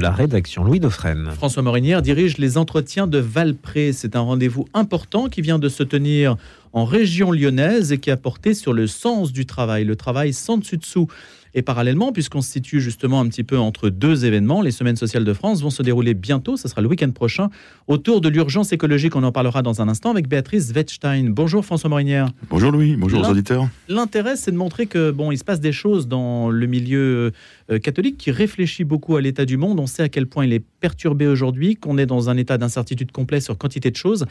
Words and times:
La 0.00 0.12
rédaction 0.12 0.62
Louis 0.62 0.78
Dauphren. 0.78 1.32
François 1.32 1.64
Morinière 1.64 2.02
dirige 2.02 2.38
les 2.38 2.56
entretiens 2.56 3.08
de 3.08 3.18
Valpré. 3.18 3.92
C'est 3.92 4.14
un 4.14 4.20
rendez-vous 4.20 4.64
important 4.72 5.28
qui 5.28 5.40
vient 5.40 5.58
de 5.58 5.68
se 5.68 5.82
tenir 5.82 6.36
en 6.72 6.84
région 6.84 7.32
lyonnaise 7.32 7.90
et 7.90 7.98
qui 7.98 8.12
a 8.12 8.16
porté 8.16 8.54
sur 8.54 8.72
le 8.72 8.86
sens 8.86 9.32
du 9.32 9.44
travail, 9.44 9.82
le 9.82 9.96
travail 9.96 10.32
sans 10.32 10.56
dessus-dessous. 10.56 11.08
Et 11.58 11.62
parallèlement, 11.62 12.12
puisqu'on 12.12 12.40
se 12.40 12.52
situe 12.52 12.80
justement 12.80 13.18
un 13.18 13.26
petit 13.26 13.42
peu 13.42 13.58
entre 13.58 13.90
deux 13.90 14.24
événements, 14.24 14.62
les 14.62 14.70
Semaines 14.70 14.94
sociales 14.94 15.24
de 15.24 15.32
France 15.32 15.60
vont 15.60 15.70
se 15.70 15.82
dérouler 15.82 16.14
bientôt, 16.14 16.56
ce 16.56 16.68
sera 16.68 16.82
le 16.82 16.86
week-end 16.86 17.10
prochain, 17.10 17.50
autour 17.88 18.20
de 18.20 18.28
l'urgence 18.28 18.72
écologique. 18.72 19.16
On 19.16 19.24
en 19.24 19.32
parlera 19.32 19.60
dans 19.62 19.82
un 19.82 19.88
instant 19.88 20.12
avec 20.12 20.28
Béatrice 20.28 20.70
Wettstein. 20.72 21.30
Bonjour 21.30 21.64
François 21.64 21.90
Morinière. 21.90 22.28
Bonjour 22.48 22.70
Louis, 22.70 22.94
bonjour 22.94 23.22
aux 23.22 23.30
auditeurs. 23.30 23.68
L'intérêt, 23.88 24.36
c'est 24.36 24.52
de 24.52 24.56
montrer 24.56 24.86
que 24.86 25.10
bon, 25.10 25.32
il 25.32 25.38
se 25.38 25.42
passe 25.42 25.58
des 25.58 25.72
choses 25.72 26.06
dans 26.06 26.48
le 26.48 26.66
milieu 26.66 27.32
euh, 27.72 27.80
catholique 27.80 28.18
qui 28.18 28.30
réfléchit 28.30 28.84
beaucoup 28.84 29.16
à 29.16 29.20
l'état 29.20 29.44
du 29.44 29.56
monde. 29.56 29.80
On 29.80 29.88
sait 29.88 30.04
à 30.04 30.08
quel 30.08 30.28
point 30.28 30.44
il 30.44 30.52
est 30.52 30.62
perturbé 30.78 31.26
aujourd'hui, 31.26 31.74
qu'on 31.74 31.98
est 31.98 32.06
dans 32.06 32.30
un 32.30 32.36
état 32.36 32.56
d'incertitude 32.56 33.10
complet 33.10 33.40
sur 33.40 33.58
quantité 33.58 33.90
de 33.90 33.96
choses, 33.96 34.26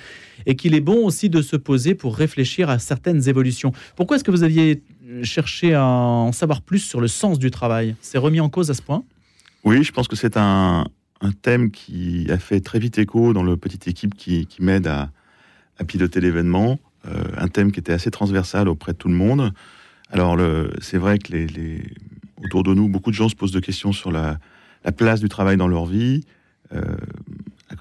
et 0.46 0.56
qu'il 0.56 0.74
est 0.76 0.80
bon 0.80 1.06
aussi 1.06 1.30
de 1.30 1.42
se 1.42 1.58
poser 1.58 1.94
pour 1.94 2.16
réfléchir 2.16 2.70
à 2.70 2.80
certaines 2.80 3.28
évolutions. 3.28 3.74
Pourquoi 3.98 4.16
est-ce 4.16 4.24
que 4.24 4.32
vous 4.32 4.44
aviez 4.44 4.82
chercher 5.24 5.74
à 5.74 5.86
en 5.86 6.32
savoir 6.32 6.62
plus 6.62 6.80
sur 6.80 7.02
le 7.02 7.08
sens 7.08 7.40
du 7.40 7.52
travail. 7.52 7.96
C'est 8.02 8.18
remis 8.18 8.40
en 8.40 8.50
cause 8.50 8.70
à 8.70 8.74
ce 8.74 8.82
point 8.82 9.04
Oui, 9.64 9.84
je 9.84 9.92
pense 9.92 10.08
que 10.08 10.16
c'est 10.16 10.38
un, 10.38 10.86
thème 11.42 11.72
qui 11.72 12.28
a 12.30 12.38
fait 12.38 12.60
très 12.60 12.80
vite 12.80 12.98
écho 12.98 13.34
dans 13.34 13.44
le 13.44 13.58
petite 13.58 13.88
équipe 13.88 14.16
qui, 14.16 14.48
m'aide 14.60 14.88
à, 14.88 15.10
piloter 15.88 16.22
l'événement. 16.22 16.80
Euh, 17.08 17.24
un 17.38 17.48
thème 17.48 17.72
qui 17.72 17.80
était 17.80 17.94
assez 17.94 18.12
transversal 18.12 18.68
auprès 18.68 18.94
de 18.94 18.98
tout 18.98 19.08
le 19.08 19.14
monde. 19.14 19.54
Alors, 20.12 20.38
c'est 20.82 20.98
vrai 20.98 21.20
que 21.20 21.32
les, 21.34 21.84
autour 22.44 22.64
de 22.64 22.74
nous, 22.74 22.88
beaucoup 22.88 23.12
de 23.12 23.16
gens 23.16 23.30
se 23.30 23.36
posent 23.36 23.52
des 23.52 23.62
questions 23.62 23.92
sur 23.92 24.12
la, 24.12 24.40
place 24.96 25.20
du 25.20 25.28
travail 25.28 25.58
dans 25.58 25.68
leur 25.68 25.86
vie. 25.86 26.22
Euh, 26.74 26.82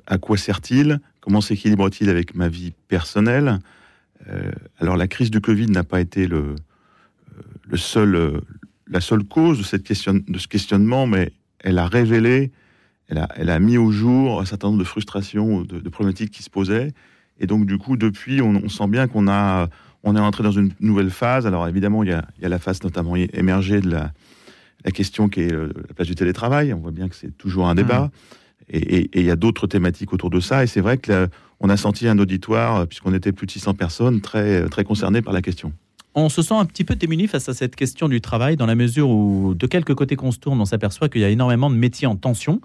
à, 0.07 0.19
quoi 0.19 0.37
sert-il? 0.37 1.01
Comment 1.21 1.41
s'équilibre-t-il 1.41 2.11
avec 2.11 2.35
ma 2.35 2.49
vie 2.49 2.73
personnelle? 2.89 3.61
Euh, 4.29 4.51
Alors, 4.81 4.97
la 4.97 5.07
crise 5.07 5.31
du 5.31 5.41
Covid 5.41 5.67
n'a 5.67 5.85
pas 5.85 6.01
été 6.01 6.27
le, 6.27 6.57
le 7.67 7.77
seul, 7.77 8.15
euh, 8.15 8.41
la 8.89 9.01
seule 9.01 9.25
cause 9.25 9.59
de, 9.59 9.65
cette 9.65 9.83
question, 9.83 10.21
de 10.27 10.39
ce 10.39 10.49
questionnement, 10.49 11.07
mais 11.07 11.33
elle 11.61 11.79
a 11.79 11.87
révélé, 11.87 12.53
elle 13.09 13.19
a, 13.19 13.29
elle 13.37 13.51
a 13.51 13.59
mis 13.59 13.77
au 13.77 13.91
jour 13.91 14.41
un 14.41 14.45
certain 14.45 14.69
nombre 14.69 14.79
de 14.79 14.85
frustrations, 14.85 15.63
de, 15.63 15.89
problématiques 15.89 16.31
qui 16.31 16.43
se 16.43 16.51
posaient. 16.51 16.93
Et 17.39 17.47
donc, 17.47 17.67
du 17.67 17.79
coup, 17.79 17.97
depuis, 17.97 18.41
on, 18.41 18.69
sent 18.69 18.87
bien 18.89 19.09
qu'on 19.09 19.29
a, 19.29 19.69
on 20.03 20.17
est 20.17 20.21
entré 20.21 20.43
dans 20.43 20.53
une 20.53 20.73
nouvelle 20.81 21.11
phase. 21.11 21.47
Alors, 21.47 21.69
évidemment, 21.69 22.03
il 22.03 22.09
y 22.09 22.13
a, 22.13 22.25
il 22.39 22.43
y 22.43 22.47
a 22.47 22.49
la 22.49 22.59
phase 22.59 22.83
notamment 22.83 23.15
émergée 23.17 23.81
de 23.81 23.91
la, 23.91 24.13
la 24.85 24.91
question 24.91 25.29
qui 25.29 25.43
est 25.43 25.53
euh, 25.53 25.71
la 25.89 25.95
place 25.95 26.09
du 26.09 26.15
télétravail. 26.15 26.73
On 26.73 26.79
voit 26.79 26.93
bien 26.93 27.09
que 27.09 27.15
c'est 27.15 27.37
toujours 27.37 27.69
un 27.69 27.75
débat. 27.75 28.05
Mmh. 28.05 28.11
Et, 28.71 29.11
il 29.21 29.25
y 29.25 29.31
a 29.31 29.37
d'autres 29.37 29.67
thématiques 29.67 30.13
autour 30.13 30.31
de 30.31 30.41
ça. 30.41 30.65
Et 30.65 30.67
c'est 30.67 30.81
vrai 30.81 30.97
que 30.99 31.29
on 31.61 31.69
a 31.69 31.77
senti 31.77 32.07
un 32.09 32.19
auditoire, 32.19 32.87
puisqu'on 32.87 33.15
était 33.15 33.33
plus 33.33 33.47
de 33.47 33.51
600 33.51 33.75
personnes, 33.75 34.21
très, 34.21 34.69
très 34.69 34.85
concernées 34.85 35.23
par 35.23 35.33
la 35.33 35.41
question 35.41 35.73
on 36.17 36.31
se 36.31 36.43
sent 36.43 36.55
un 36.55 36.65
petit 36.65 36.83
peu 36.83 36.97
démuni 36.97 37.27
face 37.29 37.49
à 37.49 37.55
cette 37.55 37.77
question 37.77 38.09
du 38.09 38.23
travail, 38.23 38.57
dans 38.57 38.67
la 38.67 38.75
mesure 38.75 39.11
où, 39.11 39.55
de 39.55 39.67
quelque 39.67 39.93
côté 39.93 40.17
qu'on 40.17 40.33
se 40.33 40.39
tourne, 40.39 40.59
on 40.61 40.65
s'aperçoit 40.65 41.11
qu'il 41.11 41.21
y 41.21 41.25
a 41.25 41.29
énormément 41.29 41.71
de 41.71 41.77
métiers 41.77 42.07
en 42.07 42.17
tension. 42.17 42.61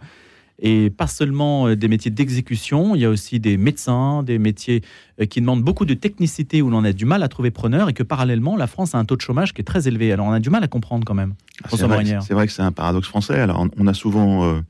Et 0.64 0.90
pas 0.92 1.08
seulement 1.08 1.68
euh, 1.68 1.76
des 1.76 1.88
métiers 1.88 2.12
d'exécution, 2.12 2.96
il 2.96 3.02
y 3.02 3.06
a 3.06 3.10
aussi 3.10 3.40
des 3.40 3.58
médecins, 3.58 4.22
des 4.22 4.38
métiers 4.38 4.84
euh, 5.20 5.26
qui 5.26 5.42
demandent 5.42 5.64
beaucoup 5.64 5.86
de 5.86 5.96
technicité, 5.96 6.62
où 6.62 6.70
l'on 6.70 6.84
a 6.84 6.94
du 6.94 7.04
mal 7.04 7.24
à 7.24 7.28
trouver 7.28 7.52
preneur, 7.52 7.90
et 7.90 7.94
que 7.94 8.04
parallèlement, 8.04 8.56
la 8.56 8.68
France 8.68 8.96
a 8.96 9.00
un 9.00 9.06
taux 9.06 9.16
de 9.16 9.22
chômage 9.22 9.54
qui 9.54 9.62
est 9.62 9.66
très 9.66 9.88
élevé. 9.88 10.14
Alors 10.14 10.28
on 10.28 10.32
a 10.32 10.40
du 10.40 10.50
mal 10.50 10.64
à 10.64 10.68
comprendre 10.68 11.04
quand 11.04 11.16
même. 11.16 11.34
Ah, 11.64 11.70
c'est 11.72 11.88
vrai, 12.34 12.46
que 12.46 12.54
c'est 12.54 12.62
un 12.62 12.72
paradoxe 12.72 13.08
français. 13.08 13.40
Alors 13.40 13.68
on 13.76 13.88
a 13.88 13.94
souvent 13.94 14.46
euh, 14.46 14.62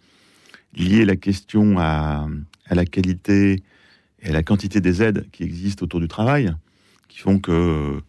lié 0.75 1.03
la 1.03 1.17
question 1.17 1.77
à, 1.77 2.27
à, 2.67 2.75
la 2.75 2.85
qualité 2.85 3.61
et 4.23 4.29
à 4.29 4.31
la 4.31 4.43
quantité 4.43 4.79
des 4.79 5.03
aides 5.03 5.25
qui 5.33 5.43
existent 5.43 5.83
autour 5.83 5.99
du 5.99 6.07
travail, 6.07 6.53
qui 7.09 7.19
font 7.19 7.38
que 7.38 8.01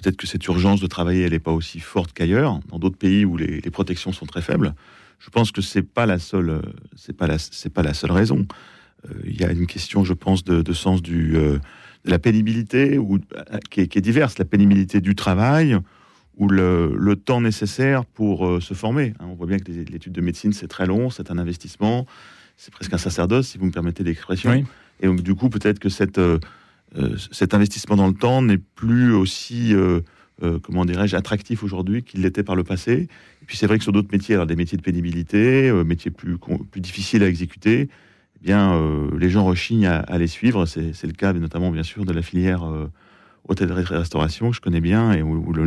Peut-être 0.00 0.16
que 0.16 0.26
cette 0.26 0.46
urgence 0.46 0.80
de 0.80 0.86
travailler, 0.86 1.24
elle 1.24 1.32
n'est 1.32 1.40
pas 1.40 1.52
aussi 1.52 1.80
forte 1.80 2.12
qu'ailleurs, 2.12 2.60
dans 2.68 2.78
d'autres 2.78 2.96
pays 2.96 3.24
où 3.24 3.36
les, 3.36 3.60
protections 3.62 4.12
sont 4.12 4.26
très 4.26 4.42
faibles. 4.42 4.74
Je 5.18 5.28
pense 5.30 5.50
que 5.50 5.60
c'est 5.60 5.82
pas 5.82 6.06
la 6.06 6.20
seule, 6.20 6.62
c'est 6.94 7.16
pas 7.16 7.26
c'est 7.38 7.72
pas 7.72 7.82
la 7.82 7.94
seule 7.94 8.12
raison. 8.12 8.46
Euh, 9.06 9.14
il 9.24 9.40
y 9.40 9.44
a 9.44 9.50
une 9.50 9.66
question, 9.66 10.04
je 10.04 10.14
pense, 10.14 10.44
de, 10.44 10.72
sens 10.72 11.02
du, 11.02 11.36
euh, 11.36 11.58
de 12.04 12.10
la 12.10 12.20
pénibilité, 12.20 12.96
ou, 12.96 13.18
qui, 13.70 13.80
est, 13.80 14.00
diverse, 14.00 14.38
la 14.38 14.44
pénibilité 14.44 15.00
du 15.00 15.16
travail 15.16 15.76
ou 16.36 16.48
le, 16.48 17.14
temps 17.16 17.40
nécessaire 17.40 18.04
pour 18.04 18.46
euh, 18.46 18.60
se 18.60 18.74
former. 18.74 19.14
Hein, 19.18 19.26
on 19.28 19.34
voit 19.34 19.48
bien 19.48 19.58
que 19.58 19.70
l'étude 19.72 20.12
de 20.12 20.20
médecine, 20.20 20.52
c'est 20.52 20.68
très 20.68 20.86
long, 20.86 21.10
c'est 21.10 21.30
un 21.30 21.38
investissement, 21.38 22.06
c'est 22.56 22.72
presque 22.72 22.94
un 22.94 22.98
sacerdoce, 22.98 23.48
si 23.48 23.58
vous 23.58 23.66
me 23.66 23.72
permettez 23.72 24.04
l'expression. 24.04 24.64
Et 25.00 25.06
donc, 25.06 25.22
du 25.22 25.34
coup, 25.34 25.48
peut-être 25.48 25.78
que 25.78 25.88
cette 25.88 26.18
euh, 26.18 26.38
cet 27.32 27.54
investissement 27.54 27.96
dans 27.96 28.08
le 28.08 28.14
temps 28.14 28.42
n'est 28.42 28.58
plus 28.58 29.12
aussi, 29.12 29.74
euh, 29.74 30.00
euh, 30.42 30.58
comment 30.58 30.84
dirais-je, 30.84 31.16
attractif 31.16 31.62
aujourd'hui 31.62 32.02
qu'il 32.02 32.22
l'était 32.22 32.42
par 32.42 32.56
le 32.56 32.64
passé. 32.64 33.08
Et 33.42 33.44
puis 33.46 33.56
c'est 33.56 33.66
vrai 33.66 33.78
que 33.78 33.84
sur 33.84 33.92
d'autres 33.92 34.08
métiers, 34.12 34.34
alors 34.34 34.46
des 34.46 34.56
métiers 34.56 34.78
de 34.78 34.82
pénibilité, 34.82 35.70
métiers 35.84 36.10
plus, 36.10 36.38
difficiles 36.76 37.22
à 37.22 37.28
exécuter, 37.28 37.88
eh 38.40 38.44
bien, 38.44 38.80
les 39.18 39.30
gens 39.30 39.44
rechignent 39.44 39.86
à, 39.86 40.18
les 40.18 40.28
suivre. 40.28 40.66
C'est 40.66 41.04
le 41.04 41.12
cas 41.12 41.32
notamment, 41.32 41.70
bien 41.70 41.82
sûr, 41.82 42.04
de 42.04 42.12
la 42.12 42.22
filière 42.22 42.62
hôtellerie-restauration, 43.48 44.50
que 44.50 44.56
je 44.56 44.60
connais 44.60 44.80
bien, 44.80 45.12
et 45.12 45.22
où, 45.22 45.52
le, 45.52 45.64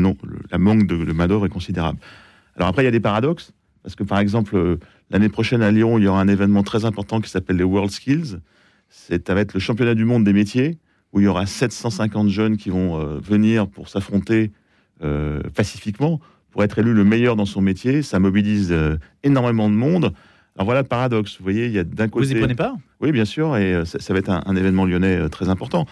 la 0.51 0.57
manque 0.57 0.87
de, 0.87 1.03
de 1.03 1.11
main 1.13 1.27
est 1.27 1.49
considérable. 1.49 1.99
Alors 2.55 2.69
après, 2.69 2.83
il 2.83 2.85
y 2.85 2.87
a 2.87 2.91
des 2.91 2.99
paradoxes, 2.99 3.51
parce 3.83 3.95
que 3.95 4.03
par 4.03 4.19
exemple, 4.19 4.77
l'année 5.09 5.29
prochaine 5.29 5.61
à 5.61 5.71
Lyon, 5.71 5.97
il 5.97 6.05
y 6.05 6.07
aura 6.07 6.21
un 6.21 6.27
événement 6.27 6.63
très 6.63 6.85
important 6.85 7.19
qui 7.19 7.29
s'appelle 7.29 7.57
les 7.57 7.63
World 7.63 7.91
Skills. 7.91 8.39
Ça 8.89 9.33
va 9.33 9.41
être 9.41 9.53
le 9.53 9.59
championnat 9.59 9.95
du 9.95 10.05
monde 10.05 10.23
des 10.23 10.33
métiers 10.33 10.77
où 11.13 11.19
il 11.19 11.23
y 11.23 11.27
aura 11.27 11.45
750 11.45 12.29
jeunes 12.29 12.57
qui 12.57 12.69
vont 12.69 12.99
euh, 12.99 13.19
venir 13.19 13.67
pour 13.67 13.89
s'affronter 13.89 14.51
euh, 15.03 15.41
pacifiquement, 15.55 16.19
pour 16.51 16.63
être 16.63 16.79
élu 16.79 16.93
le 16.93 17.03
meilleur 17.03 17.35
dans 17.35 17.45
son 17.45 17.61
métier. 17.61 18.01
Ça 18.01 18.19
mobilise 18.19 18.71
euh, 18.71 18.97
énormément 19.23 19.69
de 19.69 19.75
monde. 19.75 20.13
Alors 20.55 20.65
voilà 20.65 20.81
le 20.81 20.87
paradoxe. 20.87 21.37
Vous 21.37 21.43
voyez, 21.43 21.65
il 21.65 21.71
y 21.73 21.79
a 21.79 21.83
d'un 21.83 22.07
côté. 22.07 22.27
Vous 22.27 22.31
y 22.33 22.39
prenez 22.39 22.55
pas 22.55 22.75
Oui, 22.99 23.11
bien 23.11 23.25
sûr, 23.25 23.57
et 23.57 23.83
ça, 23.85 24.13
va 24.13 24.19
être 24.19 24.29
un, 24.29 24.55
événement 24.55 24.85
lyonnais 24.85 25.29
très 25.29 25.49
important. 25.49 25.85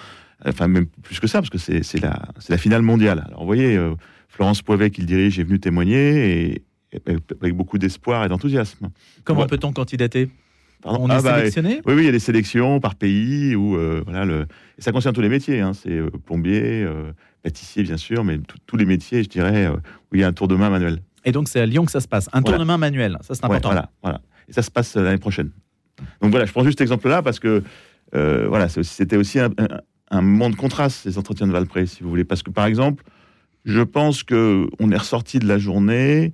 Enfin, 0.45 0.67
même 0.67 0.85
plus 1.03 1.19
que 1.19 1.27
ça, 1.27 1.39
parce 1.41 1.49
que 1.49 1.57
c'est 1.57 2.01
la, 2.01 2.21
la 2.49 2.57
finale 2.57 2.81
mondiale. 2.81 3.23
Alors 3.27 3.41
vous 3.41 3.45
voyez, 3.45 3.79
Florence 4.27 4.61
Poivet, 4.61 4.89
qui 4.89 5.01
le 5.01 5.07
dirige, 5.07 5.39
est 5.39 5.43
venue 5.43 5.59
témoigner 5.59 6.53
et, 6.53 6.63
avec 7.41 7.55
beaucoup 7.55 7.77
d'espoir 7.77 8.25
et 8.25 8.29
d'enthousiasme. 8.29 8.89
Comment 9.23 9.47
peut-on 9.47 9.71
candidater? 9.71 10.29
On 10.85 11.09
est 11.09 11.13
ah 11.13 11.21
bah, 11.21 11.37
sélectionné 11.37 11.81
Oui, 11.85 11.93
oui, 11.93 12.01
il 12.03 12.05
y 12.05 12.09
a 12.09 12.11
des 12.11 12.19
sélections 12.19 12.79
par 12.79 12.95
pays 12.95 13.55
où 13.55 13.75
euh, 13.75 14.01
voilà 14.05 14.25
le. 14.25 14.45
Et 14.77 14.81
ça 14.81 14.91
concerne 14.91 15.13
tous 15.13 15.21
les 15.21 15.29
métiers. 15.29 15.59
Hein, 15.59 15.73
c'est 15.73 15.91
euh, 15.91 16.09
plombier, 16.25 16.83
euh, 16.83 17.11
pâtissier 17.43 17.83
bien 17.83 17.97
sûr, 17.97 18.23
mais 18.23 18.39
tous 18.65 18.77
les 18.77 18.85
métiers, 18.85 19.23
je 19.23 19.29
dirais, 19.29 19.67
où 19.67 20.15
il 20.15 20.21
y 20.21 20.23
a 20.23 20.27
un 20.27 20.33
tour 20.33 20.47
de 20.47 20.55
main 20.55 20.69
manuel. 20.69 21.01
Et 21.25 21.31
donc 21.31 21.49
c'est 21.49 21.59
à 21.59 21.65
Lyon 21.65 21.85
que 21.85 21.91
ça 21.91 21.99
se 21.99 22.07
passe. 22.07 22.29
Un 22.33 22.41
tour 22.41 22.57
de 22.57 22.63
main 22.63 22.77
manuel, 22.77 23.17
ça 23.21 23.35
c'est 23.35 23.43
important. 23.43 23.69
voilà, 23.69 23.89
voilà. 24.01 24.21
Et 24.47 24.53
ça 24.53 24.61
se 24.61 24.71
passe 24.71 24.95
l'année 24.95 25.17
prochaine. 25.17 25.51
Donc 26.21 26.31
voilà, 26.31 26.45
je 26.45 26.51
prends 26.51 26.63
juste 26.63 26.79
cet 26.79 26.85
exemple-là 26.85 27.21
parce 27.21 27.39
que 27.39 27.63
voilà, 28.13 28.69
c'était 28.69 29.17
aussi 29.17 29.39
un, 29.39 30.21
moment 30.21 30.49
de 30.49 30.55
contraste 30.55 31.01
ces 31.03 31.17
entretiens 31.17 31.47
de 31.47 31.51
Valpré, 31.51 31.85
si 31.85 32.03
vous 32.03 32.09
voulez, 32.09 32.23
parce 32.23 32.41
que 32.41 32.51
par 32.51 32.65
exemple, 32.65 33.03
je 33.65 33.81
pense 33.81 34.23
que 34.23 34.67
on 34.79 34.91
est 34.91 34.97
ressorti 34.97 35.39
de 35.39 35.47
la 35.47 35.57
journée 35.57 36.31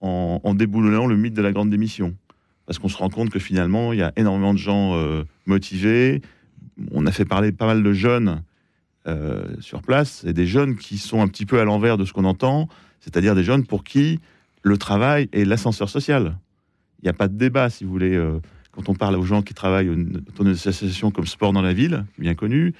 en, 0.00 0.40
en 0.42 0.54
déboulonnant 0.54 1.06
le 1.06 1.16
mythe 1.16 1.34
de 1.34 1.42
la 1.42 1.52
grande 1.52 1.70
démission 1.70 2.16
parce 2.68 2.78
qu'on 2.78 2.90
se 2.90 2.98
rend 2.98 3.08
compte 3.08 3.30
que 3.30 3.38
finalement, 3.38 3.94
il 3.94 3.98
y 3.98 4.02
a 4.02 4.12
énormément 4.16 4.52
de 4.52 4.58
gens 4.58 4.94
euh, 4.94 5.24
motivés. 5.46 6.20
On 6.92 7.06
a 7.06 7.12
fait 7.12 7.24
parler 7.24 7.50
pas 7.50 7.64
mal 7.64 7.82
de 7.82 7.92
jeunes 7.94 8.42
euh, 9.06 9.46
sur 9.58 9.80
place, 9.80 10.22
et 10.24 10.34
des 10.34 10.46
jeunes 10.46 10.76
qui 10.76 10.98
sont 10.98 11.22
un 11.22 11.28
petit 11.28 11.46
peu 11.46 11.60
à 11.60 11.64
l'envers 11.64 11.96
de 11.96 12.04
ce 12.04 12.12
qu'on 12.12 12.26
entend, 12.26 12.68
c'est-à-dire 13.00 13.34
des 13.34 13.42
jeunes 13.42 13.64
pour 13.64 13.84
qui 13.84 14.20
le 14.60 14.76
travail 14.76 15.30
est 15.32 15.46
l'ascenseur 15.46 15.88
social. 15.88 16.36
Il 17.00 17.06
n'y 17.06 17.08
a 17.08 17.14
pas 17.14 17.28
de 17.28 17.38
débat, 17.38 17.70
si 17.70 17.84
vous 17.84 17.90
voulez, 17.90 18.14
euh, 18.14 18.38
quand 18.72 18.90
on 18.90 18.94
parle 18.94 19.16
aux 19.16 19.24
gens 19.24 19.40
qui 19.40 19.54
travaillent 19.54 19.88
dans 20.36 20.44
une 20.44 20.50
association 20.50 21.10
comme 21.10 21.26
Sport 21.26 21.54
dans 21.54 21.62
la 21.62 21.72
ville, 21.72 22.04
bien 22.18 22.34
connue, 22.34 22.74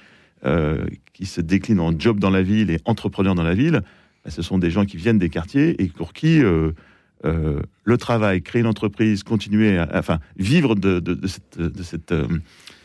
qui 1.13 1.25
se 1.25 1.41
déclinent 1.41 1.81
en 1.81 1.99
job 1.99 2.19
dans 2.19 2.29
la 2.29 2.43
ville 2.43 2.69
et 2.69 2.77
entrepreneurs 2.85 3.33
dans 3.33 3.43
la 3.43 3.55
ville, 3.55 3.81
bah, 4.23 4.29
ce 4.29 4.43
sont 4.43 4.59
des 4.59 4.69
gens 4.69 4.85
qui 4.85 4.97
viennent 4.97 5.19
des 5.19 5.29
quartiers 5.29 5.81
et 5.81 5.87
pour 5.87 6.13
qui 6.13 6.41
euh, 7.25 7.61
le 7.83 7.97
travail, 7.97 8.41
créer 8.41 8.61
une 8.61 8.67
entreprise, 8.67 9.23
continuer, 9.23 9.77
à, 9.77 9.89
enfin, 9.93 10.19
vivre 10.37 10.75
de, 10.75 11.01
cette, 11.27 12.11
euh, 12.11 12.27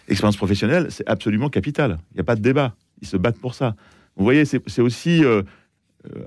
expérience 0.09 0.37
professionnelle, 0.37 0.89
c'est 0.91 1.07
absolument 1.09 1.49
capital. 1.49 1.99
Il 2.13 2.17
n'y 2.17 2.21
a 2.21 2.25
pas 2.25 2.37
de 2.37 2.41
débat. 2.41 2.75
Ils 3.01 3.09
se 3.09 3.17
battent 3.17 3.39
pour 3.39 3.55
ça. 3.55 3.77
Vous 4.17 4.25
voyez, 4.25 4.45
c'est 4.45 4.81
aussi 4.81 5.25
euh, 5.25 5.43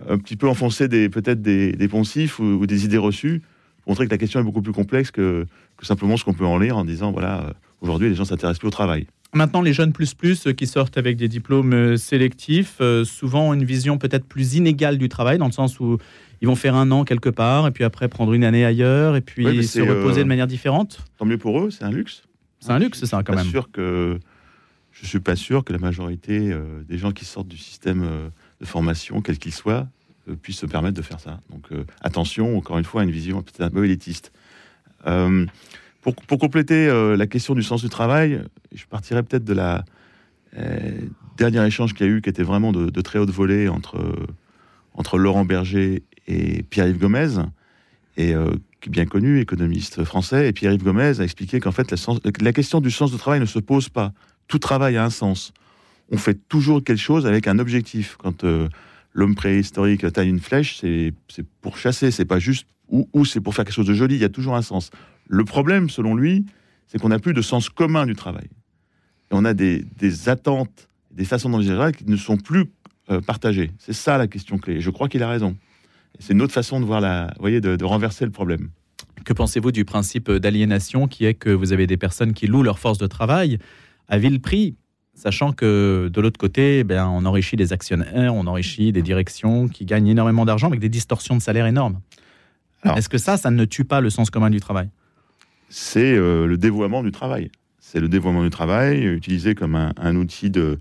un 0.08 0.18
petit 0.18 0.36
peu 0.36 0.48
enfoncer 0.48 0.88
peut-être 0.88 1.42
des, 1.42 1.88
poncifs 1.90 2.40
ou, 2.40 2.66
des 2.66 2.86
idées 2.86 2.98
reçues 2.98 3.42
pour 3.84 3.92
montrer 3.92 4.06
que 4.06 4.12
la 4.12 4.18
question 4.18 4.40
est 4.40 4.44
beaucoup 4.44 4.62
plus 4.62 4.74
complexe 4.74 5.12
que, 5.12 5.46
que 5.78 5.86
simplement 5.86 6.18
ce 6.18 6.24
qu'on 6.24 6.34
peut 6.34 6.46
en 6.46 6.58
lire 6.58 6.78
en 6.78 6.86
disant 6.86 7.12
voilà, 7.12 7.54
aujourd'hui, 7.82 8.10
les 8.10 8.16
gens 8.16 8.26
s'intéressent 8.26 8.60
plus 8.60 8.68
au 8.68 8.72
travail. 8.72 9.08
Maintenant, 9.34 9.62
les 9.62 9.74
jeunes 9.74 9.94
plus 9.94 10.14
plus 10.14 10.48
qui 10.58 10.68
sortent 10.68 10.98
avec 10.98 11.18
des 11.18 11.28
diplômes 11.28 11.98
sélectifs, 11.98 12.82
souvent 13.04 13.50
ont 13.50 13.54
une 13.54 13.66
vision 13.66 13.98
peut-être 13.98 14.26
plus 14.26 14.56
inégale 14.56 14.98
du 14.98 15.10
travail, 15.10 15.38
dans 15.38 15.46
le 15.46 15.52
sens 15.52 15.80
où 15.80 15.98
ils 16.42 16.48
vont 16.48 16.56
faire 16.56 16.76
un 16.76 16.92
an 16.92 17.04
quelque 17.04 17.30
part, 17.30 17.68
et 17.68 17.72
puis 17.72 17.84
après 17.84 18.08
prendre 18.08 18.34
une 18.34 18.44
année 18.44 18.66
ailleurs, 18.66 19.16
et 19.16 19.22
puis 19.22 19.66
se 19.68 19.82
reposer 19.82 20.24
de 20.24 20.28
manière 20.28 20.48
différente. 20.48 21.00
Tant 21.18 21.26
mieux 21.26 21.38
pour 21.38 21.60
eux, 21.60 21.72
c'est 21.72 21.84
un 21.84 21.92
luxe. 21.92 22.24
C'est 22.60 22.72
un 22.72 22.80
luxe, 22.80 23.04
ça, 23.06 23.22
quand 23.24 23.36
même. 23.36 23.46
Sûr 23.46 23.70
que, 23.70 24.18
je 24.92 25.04
ne 25.04 25.08
suis 25.08 25.20
pas 25.20 25.36
sûr 25.36 25.64
que 25.64 25.74
la 25.74 25.80
majorité 25.80 26.56
des 26.88 26.98
gens 26.98 27.12
qui 27.12 27.26
sortent 27.26 27.50
du 27.50 27.58
système 27.58 28.32
de 28.60 28.66
formation, 28.66 29.22
quel 29.22 29.38
qu'il 29.38 29.54
soit, 29.54 29.88
euh, 30.30 30.36
puissent 30.36 30.60
se 30.60 30.66
permettre 30.66 30.96
de 30.96 31.02
faire 31.02 31.20
ça. 31.20 31.40
Donc 31.50 31.72
euh, 31.72 31.86
attention, 32.02 32.58
encore 32.58 32.78
une 32.78 32.84
fois, 32.84 33.02
à 33.02 33.04
une 33.04 33.12
vision 33.12 33.42
peut-être 33.42 33.62
un 33.62 33.70
peu 33.70 33.86
élitiste. 33.86 34.32
Euh, 36.08 36.12
pour, 36.28 36.40
compléter 36.40 36.88
la 37.16 37.28
question 37.28 37.56
du 37.56 37.64
sens 37.64 37.82
du 37.82 37.90
travail, 37.90 38.42
je 38.74 38.86
partirais 38.86 39.24
peut-être 39.24 39.46
de 39.46 39.54
la 39.54 39.84
dernier 41.38 41.66
échange 41.66 41.94
qu'il 41.94 42.06
y 42.06 42.10
a 42.10 42.12
eu, 42.12 42.22
qui 42.22 42.30
était 42.30 42.44
vraiment 42.44 42.72
de, 42.72 43.02
très 43.02 43.20
haute 43.20 43.30
volée 43.30 43.68
entre, 43.68 44.00
entre 44.94 45.18
Laurent 45.18 45.46
Berger 45.46 46.04
et 46.28 46.64
Pierre-Yves 46.64 47.00
Gomez, 47.00 47.42
et 48.18 48.32
est 48.32 48.90
bien 48.90 49.06
connu, 49.06 49.40
économiste 49.40 50.04
français. 50.04 50.50
Et 50.50 50.54
Pierre-Yves 50.54 50.84
Gomez 50.84 51.20
a 51.20 51.24
expliqué 51.24 51.60
qu'en 51.60 51.72
fait, 51.72 51.92
la, 51.92 51.98
la, 52.42 52.54
question 52.54 52.82
du 52.82 52.90
sens 52.90 53.12
du 53.12 53.18
travail 53.18 53.40
ne 53.40 53.46
se 53.46 53.60
pose 53.60 53.90
pas. 53.90 54.14
Tout 54.48 54.60
travail 54.60 54.98
a 54.98 55.04
un 55.04 55.10
sens. 55.10 55.54
On 56.12 56.18
fait 56.18 56.40
toujours 56.48 56.84
quelque 56.84 57.02
chose 57.02 57.26
avec 57.28 57.48
un 57.48 57.60
objectif. 57.60 58.16
Quand 58.18 58.46
l'homme 59.14 59.36
préhistorique 59.36 60.12
taille 60.14 60.30
une 60.30 60.40
flèche, 60.40 60.80
c'est 60.80 61.14
pour 61.62 61.78
chasser, 61.78 62.12
c'est 62.12 62.26
pas 62.26 62.40
juste 62.40 62.68
ou, 62.90 63.26
c'est 63.26 63.42
pour 63.42 63.54
faire 63.54 63.66
quelque 63.66 63.74
chose 63.74 63.88
de 63.88 63.94
joli, 63.94 64.16
il 64.16 64.22
y 64.22 64.26
a 64.26 64.30
toujours 64.30 64.56
un 64.56 64.62
sens. 64.62 64.92
Le 65.28 65.44
problème, 65.44 65.90
selon 65.90 66.16
lui, 66.16 66.46
c'est 66.88 67.00
qu'on 67.00 67.10
n'a 67.10 67.20
plus 67.20 67.34
de 67.34 67.42
sens 67.42 67.70
commun 67.70 68.06
du 68.06 68.16
travail. 68.16 68.48
Et 69.32 69.34
on 69.34 69.46
a 69.46 69.54
des, 69.54 69.86
attentes, 70.28 70.88
des 71.12 71.26
façons 71.26 71.50
d'envisager 71.50 71.92
qui 71.92 72.06
ne 72.06 72.16
sont 72.16 72.38
plus 72.38 72.66
euh, 73.10 73.22
partagées. 73.22 73.72
C'est 73.78 73.94
ça 73.94 74.18
la 74.18 74.28
question 74.28 74.58
clé. 74.58 74.80
je 74.80 74.90
crois 74.90 75.10
qu'il 75.10 75.24
a 75.24 75.30
raison. 75.30 75.58
C'est 76.20 76.34
une 76.34 76.42
autre 76.42 76.54
façon 76.54 76.80
de 76.80 76.86
voir 76.86 77.02
la, 77.02 77.34
voyez, 77.40 77.62
de, 77.62 77.76
de 77.76 77.86
renverser 77.86 78.26
le 78.26 78.32
problème. 78.32 78.70
Que 79.26 79.34
pensez-vous 79.34 79.72
du 79.72 79.86
principe 79.86 80.32
d'aliénation 80.32 81.08
qui 81.08 81.26
est 81.26 81.34
que 81.34 81.50
vous 81.50 81.74
avez 81.74 81.88
des 81.88 81.98
personnes 81.98 82.34
qui 82.34 82.48
louent 82.48 82.64
leur 82.64 82.80
force 82.80 82.98
de 82.98 83.08
travail 83.08 83.60
à 84.08 84.18
vil 84.18 84.40
prix 84.40 84.76
Sachant 85.18 85.52
que 85.52 86.12
de 86.14 86.22
l'autre 86.22 86.38
côté, 86.38 86.84
ben, 86.84 87.08
on 87.08 87.26
enrichit 87.26 87.56
des 87.56 87.74
actionnaires, 87.74 88.36
on 88.36 88.46
enrichit 88.46 88.92
des 88.92 89.02
directions 89.02 89.68
qui 89.68 89.84
gagnent 89.84 90.10
énormément 90.10 90.46
d'argent 90.46 90.68
avec 90.68 90.80
des 90.80 90.90
distorsions 90.90 91.36
de 91.36 91.42
salaire 91.42 91.66
énormes. 91.66 92.02
Est-ce 92.96 93.10
que 93.10 93.18
ça, 93.18 93.36
ça 93.36 93.50
ne 93.50 93.66
tue 93.66 93.84
pas 93.84 94.00
le 94.00 94.12
sens 94.12 94.30
commun 94.30 94.52
du 94.52 94.60
travail? 94.60 94.90
C'est 95.70 96.16
euh, 96.16 96.48
le 96.48 96.58
dévoiement 96.58 97.04
du 97.04 97.12
travail. 97.12 97.52
C'est 97.80 98.00
le 98.00 98.08
dévoiement 98.08 98.44
du 98.44 98.50
travail 98.50 99.06
utilisé 99.06 99.56
comme 99.56 99.76
un, 99.76 100.16
outil 100.16 100.50
de, 100.50 100.80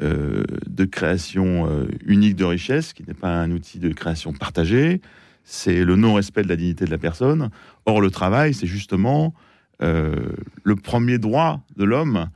euh, 0.00 0.44
création 0.90 1.68
euh, 1.68 1.86
unique 2.06 2.36
de 2.36 2.44
richesse, 2.44 2.92
qui 2.92 3.04
n'est 3.04 3.14
pas 3.14 3.40
un 3.40 3.50
outil 3.50 3.78
de 3.78 3.92
création 3.92 4.32
partagée. 4.32 5.00
C'est 5.44 5.84
le 5.84 5.96
non-respect 5.96 6.42
de 6.42 6.48
la 6.48 6.56
dignité 6.56 6.84
de 6.84 6.90
la 6.90 6.98
personne. 6.98 7.50
Or, 7.86 8.00
le 8.00 8.10
travail, 8.10 8.54
c'est 8.54 8.66
justement 8.66 9.34
le 9.80 10.74
premier 10.74 11.18
droit 11.18 11.60
de 11.76 11.84
l'homme 11.84 12.30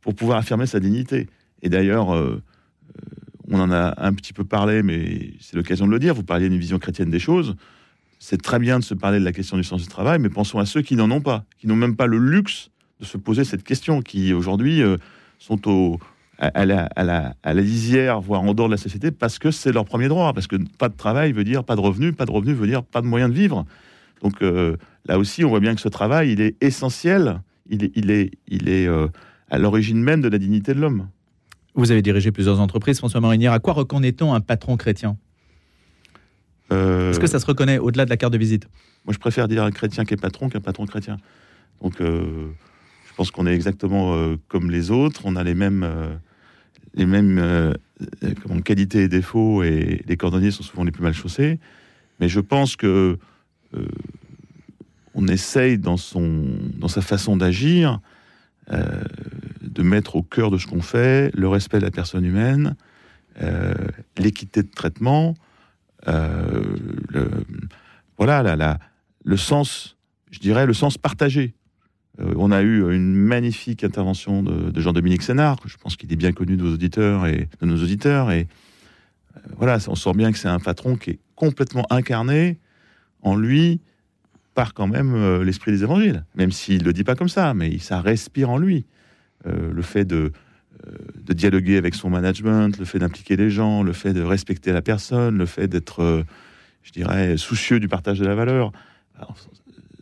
pour 0.00 0.16
pouvoir 0.16 0.38
affirmer 0.38 0.66
sa 0.66 0.80
dignité. 0.80 1.28
Et 1.62 1.68
d'ailleurs, 1.68 2.08
on 3.48 3.60
en 3.60 3.70
a 3.70 3.94
un 4.04 4.12
petit 4.12 4.32
peu 4.32 4.44
parlé, 4.44 4.82
mais 4.82 5.30
c'est 5.40 5.56
l'occasion 5.56 5.86
de 5.86 5.92
le 5.92 6.00
dire. 6.00 6.12
Vous 6.12 6.24
parliez 6.24 6.48
d'une 6.48 6.58
vision 6.58 6.78
chrétienne 6.78 7.10
des 7.10 7.20
choses. 7.20 7.56
C'est 8.18 8.40
très 8.42 8.58
bien 8.58 8.78
de 8.78 8.84
se 8.84 8.94
parler 8.94 9.20
de 9.20 9.24
la 9.24 9.32
question 9.32 9.56
du 9.56 9.64
sens 9.64 9.82
du 9.82 9.88
travail, 9.88 10.18
mais 10.18 10.28
pensons 10.28 10.58
à 10.58 10.66
ceux 10.66 10.82
qui 10.82 10.96
n'en 10.96 11.10
ont 11.10 11.20
pas, 11.20 11.44
qui 11.58 11.66
n'ont 11.66 11.76
même 11.76 11.96
pas 11.96 12.06
le 12.06 12.18
luxe 12.18 12.70
de 13.00 13.04
se 13.04 13.16
poser 13.16 13.44
cette 13.44 13.62
question, 13.62 14.02
qui 14.02 14.32
aujourd'hui 14.32 14.82
euh, 14.82 14.96
sont 15.38 15.68
au, 15.68 16.00
à, 16.38 16.66
la, 16.66 16.86
à, 16.96 17.04
la, 17.04 17.36
à, 17.42 17.54
la, 17.54 17.62
lisière, 17.62 18.20
voire 18.20 18.42
en 18.42 18.54
dehors 18.54 18.68
de 18.68 18.74
la 18.74 18.78
société, 18.78 19.10
parce 19.12 19.38
que 19.38 19.50
c'est 19.50 19.72
leur 19.72 19.84
premier 19.84 20.08
droit. 20.08 20.32
Parce 20.32 20.48
que 20.48 20.56
pas 20.78 20.88
de 20.88 20.96
travail 20.96 21.32
veut 21.32 21.44
dire 21.44 21.62
pas 21.62 21.76
de 21.76 21.80
revenus, 21.80 22.14
pas 22.16 22.26
de 22.26 22.32
revenus 22.32 22.56
veut 22.56 22.66
dire 22.66 22.82
pas 22.82 23.00
de 23.00 23.06
moyens 23.06 23.30
de 23.30 23.36
vivre. 23.36 23.64
Donc 24.22 24.42
là 24.42 25.16
aussi, 25.16 25.44
on 25.44 25.48
voit 25.48 25.60
bien 25.60 25.76
que 25.76 25.80
ce 25.80 25.88
travail, 25.88 26.32
il 26.32 26.40
est 26.40 26.56
essentiel, 26.60 27.40
il 27.70 27.84
est, 27.84 27.92
il 27.94 28.10
est, 28.10 28.32
il 28.48 28.68
est 28.68 28.88
à 29.48 29.58
l'origine 29.58 30.02
même 30.02 30.20
de 30.20 30.28
la 30.28 30.38
dignité 30.38 30.74
de 30.74 30.80
l'homme. 30.80 31.06
Vous 31.74 31.92
avez 31.92 32.02
dirigé 32.02 32.32
plusieurs 32.32 32.58
entreprises, 32.58 32.98
François 32.98 33.20
Marinière. 33.20 33.52
À 33.52 33.60
quoi 33.60 33.74
reconnaît-on 33.74 34.34
un 34.34 34.40
patron 34.40 34.76
chrétien? 34.76 35.16
Euh, 36.72 37.10
Est-ce 37.10 37.20
que 37.20 37.26
ça 37.26 37.38
se 37.38 37.46
reconnaît 37.46 37.78
au-delà 37.78 38.04
de 38.04 38.10
la 38.10 38.16
carte 38.16 38.32
de 38.32 38.38
visite 38.38 38.68
Moi, 39.04 39.12
je 39.12 39.18
préfère 39.18 39.48
dire 39.48 39.64
un 39.64 39.70
chrétien 39.70 40.04
qui 40.04 40.14
est 40.14 40.18
patron 40.18 40.48
qu'un 40.48 40.60
patron 40.60 40.86
chrétien. 40.86 41.16
Donc, 41.82 42.00
euh, 42.00 42.48
je 43.08 43.14
pense 43.14 43.30
qu'on 43.30 43.46
est 43.46 43.54
exactement 43.54 44.14
euh, 44.14 44.36
comme 44.48 44.70
les 44.70 44.90
autres. 44.90 45.22
On 45.24 45.36
a 45.36 45.44
les 45.44 45.54
mêmes, 45.54 45.86
les 46.94 47.06
mêmes 47.06 47.74
qualités 48.64 49.02
et 49.02 49.08
défauts, 49.08 49.62
et 49.62 50.02
les 50.06 50.16
cordonniers 50.16 50.50
sont 50.50 50.62
souvent 50.62 50.84
les 50.84 50.90
plus 50.90 51.02
mal 51.02 51.14
chaussés. 51.14 51.58
Mais 52.20 52.28
je 52.28 52.40
pense 52.40 52.76
que 52.76 53.18
on 55.14 55.26
essaye 55.26 55.78
dans, 55.78 55.96
son, 55.96 56.44
dans 56.76 56.88
sa 56.88 57.00
façon 57.00 57.36
d'agir 57.36 58.00
de 58.70 59.82
mettre 59.82 60.16
au 60.16 60.22
cœur 60.22 60.50
de 60.50 60.58
ce 60.58 60.66
qu'on 60.66 60.80
fait 60.80 61.30
le 61.34 61.48
respect 61.48 61.78
de 61.78 61.84
la 61.84 61.90
personne 61.90 62.24
humaine, 62.24 62.76
l'équité 64.16 64.62
de 64.62 64.68
traitement, 64.68 65.34
le, 66.06 67.30
voilà, 68.16 68.42
la, 68.56 68.78
le 69.24 69.36
sens, 69.36 69.96
je 70.30 70.38
dirais, 70.38 70.66
le 70.66 70.74
sens 70.74 70.98
partagé. 70.98 71.54
on 72.18 72.50
a 72.50 72.62
eu 72.62 72.92
une 72.94 73.14
magnifique 73.14 73.84
intervention 73.84 74.42
de, 74.42 74.80
Jean-Dominique 74.80 75.22
Sénard, 75.22 75.58
je 75.66 75.76
pense 75.76 75.96
qu'il 75.96 76.12
est 76.12 76.16
bien 76.16 76.32
connu 76.32 76.56
de 76.56 76.62
nos 76.62 76.74
auditeurs 76.74 77.26
et 77.26 77.48
de 77.60 77.66
nos 77.66 77.82
auditeurs. 77.82 78.30
Et 78.30 78.48
voilà, 79.56 79.78
on 79.88 79.94
sent 79.94 80.12
bien 80.14 80.32
que 80.32 80.38
c'est 80.38 80.48
un 80.48 80.60
patron 80.60 80.96
qui 80.96 81.10
est 81.10 81.18
complètement 81.34 81.86
incarné 81.90 82.58
en 83.22 83.36
lui 83.36 83.80
par 84.54 84.74
quand 84.74 84.88
même 84.88 85.14
euh, 85.14 85.44
l'esprit 85.44 85.70
des 85.70 85.84
évangiles, 85.84 86.24
même 86.34 86.50
s'il 86.50 86.80
ne 86.80 86.84
le 86.84 86.92
dit 86.92 87.04
pas 87.04 87.14
comme 87.14 87.28
ça, 87.28 87.54
mais 87.54 87.78
ça 87.78 88.00
respire 88.00 88.50
en 88.50 88.58
lui. 88.58 88.86
Euh, 89.46 89.72
le 89.72 89.82
fait 89.82 90.04
de, 90.04 90.16
euh, 90.16 90.30
de, 91.16 91.32
dialoguer 91.32 91.76
avec 91.76 91.94
son 91.94 92.10
management, 92.10 92.78
le 92.78 92.84
fait 92.84 92.98
d'impliquer 92.98 93.36
les 93.36 93.50
gens, 93.50 93.82
le 93.82 93.92
fait 93.92 94.12
de 94.12 94.22
respecter 94.22 94.72
la 94.72 94.82
personne, 94.82 95.38
le 95.38 95.46
fait 95.46 95.68
d'être, 95.68 96.24
je 96.82 96.92
dirais, 96.92 97.36
soucieux 97.36 97.80
du 97.80 97.88
partage 97.88 98.18
de 98.18 98.24
la 98.24 98.34
valeur. 98.34 98.72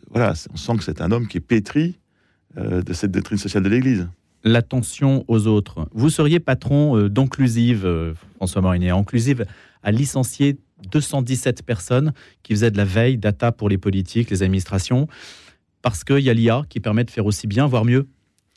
voilà, 0.09 0.33
on 0.53 0.57
sent 0.57 0.77
que 0.77 0.83
c'est 0.83 1.01
un 1.01 1.11
homme 1.11 1.27
qui 1.27 1.37
est 1.37 1.41
pétri 1.41 1.99
de 2.55 2.93
cette 2.93 3.11
doctrine 3.11 3.37
sociale 3.37 3.63
de 3.63 3.69
l'Église. 3.69 4.07
L'attention 4.43 5.25
aux 5.27 5.47
autres. 5.47 5.89
Vous 5.93 6.09
seriez 6.09 6.39
patron 6.39 7.07
d'Onclusive, 7.07 8.13
François 8.37 8.61
Morinier. 8.61 8.91
Inclusive 8.91 9.45
à 9.83 9.91
licencier 9.91 10.57
217 10.91 11.63
personnes 11.63 12.13
qui 12.43 12.53
faisaient 12.53 12.71
de 12.71 12.77
la 12.77 12.85
veille 12.85 13.17
data 13.17 13.51
pour 13.51 13.69
les 13.69 13.77
politiques, 13.77 14.29
les 14.29 14.43
administrations, 14.43 15.07
parce 15.81 16.03
qu'il 16.03 16.19
y 16.19 16.29
a 16.29 16.33
l'IA 16.33 16.63
qui 16.69 16.79
permet 16.79 17.03
de 17.03 17.11
faire 17.11 17.25
aussi 17.25 17.47
bien, 17.47 17.67
voire 17.67 17.85
mieux, 17.85 18.07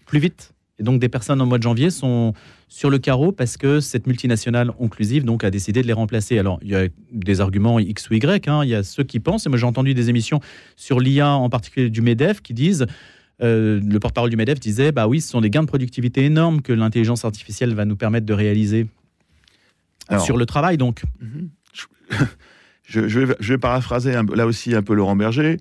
plus 0.07 0.19
vite. 0.19 0.53
Et 0.81 0.83
donc 0.83 0.99
des 0.99 1.11
personnes 1.11 1.41
en 1.43 1.47
mois 1.47 1.59
de 1.59 1.63
janvier 1.63 1.91
sont 1.91 2.33
sur 2.69 2.89
le 2.89 2.99
carreau 2.99 3.33
parce 3.33 3.59
que 3.59 3.81
cette 3.81 4.07
multinationale 4.07 4.73
inclusive 4.81 5.25
donc 5.25 5.45
a 5.45 5.51
décidé 5.51 5.83
de 5.83 5.87
les 5.87 5.93
remplacer. 5.93 6.39
Alors 6.39 6.59
il 6.63 6.71
y 6.71 6.75
a 6.75 6.89
des 7.13 7.41
arguments 7.43 7.79
X 7.79 8.09
ou 8.09 8.15
Y, 8.15 8.49
hein. 8.49 8.65
il 8.65 8.71
y 8.71 8.75
a 8.75 8.83
ceux 8.83 9.05
qui 9.05 9.21
pensent, 9.21 9.45
et 9.45 9.51
moi 9.51 9.59
j'ai 9.59 9.67
entendu 9.67 9.93
des 9.93 10.09
émissions 10.09 10.41
sur 10.77 10.99
l'IA 10.99 11.33
en 11.33 11.51
particulier 11.51 11.91
du 11.91 12.01
MEDEF 12.01 12.41
qui 12.41 12.55
disent 12.55 12.87
euh, 13.43 13.81
le 13.81 14.01
porte-parole 14.01 14.31
du 14.31 14.37
MEDEF 14.37 14.59
disait 14.59 14.91
bah 14.91 15.07
oui, 15.07 15.21
ce 15.21 15.29
sont 15.29 15.43
des 15.43 15.51
gains 15.51 15.63
de 15.63 15.69
productivité 15.69 16.25
énormes 16.25 16.63
que 16.63 16.73
l'intelligence 16.73 17.27
artificielle 17.27 17.75
va 17.75 17.85
nous 17.85 17.97
permettre 17.97 18.27
de 18.27 18.35
réaliser 18.35 18.87
sur 20.19 20.37
le 20.37 20.47
travail 20.47 20.77
donc. 20.79 21.03
Mhm. 21.21 21.51
je, 22.85 23.01
vais, 23.01 23.59
paraphraser 23.59 24.15
là 24.35 24.47
aussi 24.47 24.75
un 24.75 24.83
peu 24.83 24.95
Laurent 24.95 25.15
Berger. 25.15 25.59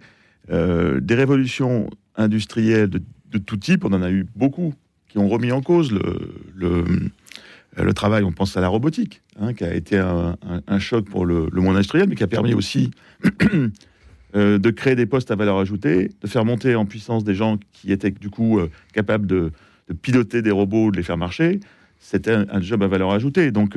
Euh, 0.50 1.00
des 1.00 1.14
révolutions 1.14 1.90
industrielles 2.16 2.90
de, 2.90 3.38
tout 3.38 3.58
type, 3.58 3.86
on 3.86 3.94
en 3.94 4.02
a 4.02 4.10
eu 4.10 4.26
beaucoup, 4.36 4.74
qui 5.10 5.18
ont 5.18 5.28
remis 5.28 5.52
en 5.52 5.62
cause 5.62 5.92
le, 5.92 6.78
le, 7.76 7.94
travail. 7.94 8.24
On 8.24 8.32
pense 8.32 8.56
à 8.56 8.62
la 8.62 8.68
robotique, 8.68 9.22
hein, 9.40 9.54
qui 9.54 9.64
a 9.64 9.74
été 9.74 9.98
un, 9.98 10.80
choc 10.80 11.06
pour 11.06 11.26
le, 11.26 11.50
monde 11.54 11.76
industriel, 11.76 12.08
mais 12.08 12.16
qui 12.16 12.24
a 12.24 12.28
permis 12.28 12.54
aussi 12.54 12.92
euh, 14.36 14.58
de 14.58 14.70
créer 14.70 14.96
des 14.96 15.06
postes 15.06 15.32
à 15.32 15.36
valeur 15.36 15.58
ajoutée, 15.58 16.12
de 16.22 16.28
faire 16.28 16.46
monter 16.46 16.76
en 16.76 16.86
puissance 16.86 17.24
des 17.24 17.36
gens 17.36 17.58
qui 17.74 17.92
étaient 17.92 18.12
du 18.12 18.30
coup 18.30 18.60
euh, 18.60 18.70
capables 18.94 19.26
de, 19.26 19.52
piloter 20.02 20.44
des 20.44 20.52
robots, 20.52 20.92
de 20.92 20.98
les 20.98 21.04
faire 21.04 21.18
marcher. 21.18 21.60
C'était 22.00 22.34
un, 22.34 22.62
job 22.62 22.84
à 22.84 22.88
valeur 22.88 23.12
ajoutée. 23.12 23.52
Donc, 23.52 23.76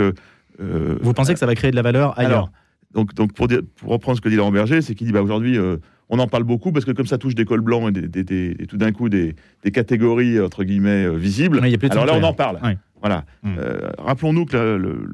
vous 0.58 1.14
pensez 1.14 1.32
que 1.32 1.38
ça 1.38 1.46
va 1.46 1.54
créer 1.54 1.70
de 1.70 1.76
la 1.76 1.82
valeur 1.82 2.18
ailleurs? 2.18 2.50
donc, 2.94 3.14
donc 3.14 3.32
pour, 3.32 3.48
reprendre 3.84 4.16
ce 4.16 4.20
que 4.20 4.28
dit 4.28 4.36
Laurent 4.36 4.52
Berger, 4.52 4.82
c'est 4.82 4.94
qu'il 4.94 5.06
dit 5.06 5.12
bah, 5.12 5.22
aujourd'hui, 5.22 5.58
euh, 5.58 5.78
on 6.12 6.18
en 6.18 6.28
parle 6.28 6.44
beaucoup 6.44 6.72
parce 6.72 6.84
que 6.84 6.90
comme 6.90 7.06
ça 7.06 7.16
touche 7.16 7.34
des 7.34 7.46
cols 7.46 7.62
blancs 7.62 7.90
et, 7.96 8.66
tout 8.66 8.76
d'un 8.76 8.92
coup 8.92 9.08
des, 9.08 9.34
catégories 9.72 10.38
entre 10.38 10.62
guillemets 10.62 11.06
euh, 11.06 11.16
visibles. 11.16 11.58
alors 11.90 12.04
là, 12.06 12.14
on 12.14 12.22
en 12.22 12.34
parle. 12.34 12.60
Voilà. 13.00 13.24
Mm. 13.42 13.56
Euh, 13.58 13.90
rappelons-nous 13.98 14.44
que 14.44 15.08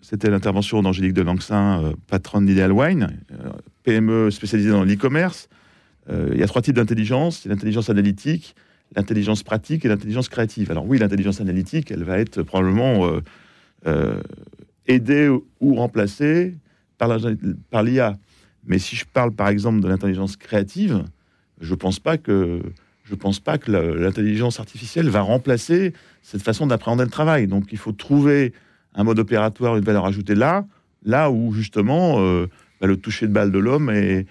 c'était 0.00 0.30
l'intervention 0.30 0.82
d'Angélique 0.82 1.14
de 1.14 1.22
Langsin, 1.22 1.92
patronne 2.06 2.46
d'Ideal 2.46 2.72
Wine, 2.72 3.08
PME 3.82 4.30
spécialisée 4.30 4.70
dans 4.70 4.84
l'e-commerce. 4.84 5.48
Il 6.08 6.38
y 6.38 6.42
a 6.42 6.46
trois 6.46 6.62
types 6.62 6.76
d'intelligence. 6.76 7.44
l'intelligence 7.44 7.90
analytique, 7.90 8.54
l'intelligence 8.96 9.42
pratique 9.42 9.84
et 9.84 9.88
l'intelligence 9.88 10.28
créative. 10.28 10.70
Alors 10.70 10.86
oui, 10.86 10.98
l'intelligence 10.98 11.40
analytique, 11.40 11.90
elle 11.90 12.04
va 12.04 12.18
être 12.18 12.42
probablement 12.42 13.10
aidée 14.86 15.28
ou 15.60 15.74
remplacée 15.74 16.54
par 16.98 17.82
l'IA. 17.82 18.16
Mais 18.66 18.78
si 18.78 18.96
je 18.96 19.04
parle 19.04 19.32
par 19.32 19.48
exemple 19.48 19.80
de 19.80 19.88
l'intelligence 19.88 20.36
créative, 20.36 21.04
je 21.60 21.74
pense 21.74 21.98
pas 21.98 22.18
que 22.18 22.62
je 23.04 23.14
pense 23.16 23.40
pas 23.40 23.58
que 23.58 23.72
l'intelligence 23.72 24.60
artificielle 24.60 25.08
va 25.08 25.20
remplacer 25.20 25.94
cette 26.22 26.42
façon 26.42 26.68
d'appréhender 26.68 27.04
le 27.04 27.10
travail. 27.10 27.48
Donc 27.48 27.72
il 27.72 27.78
faut 27.78 27.92
trouver 27.92 28.52
un 28.94 29.02
mode 29.02 29.18
opératoire, 29.18 29.76
une 29.76 29.84
valeur 29.84 30.06
ajoutée 30.06 30.36
là, 30.36 30.64
là 31.04 31.30
où 31.30 31.52
justement 31.52 32.20
euh, 32.20 32.46
bah, 32.80 32.86
le 32.86 32.96
toucher 32.96 33.26
de 33.26 33.32
balle 33.32 33.50
de 33.50 33.58
l'homme 33.58 33.90
est, 33.90 34.26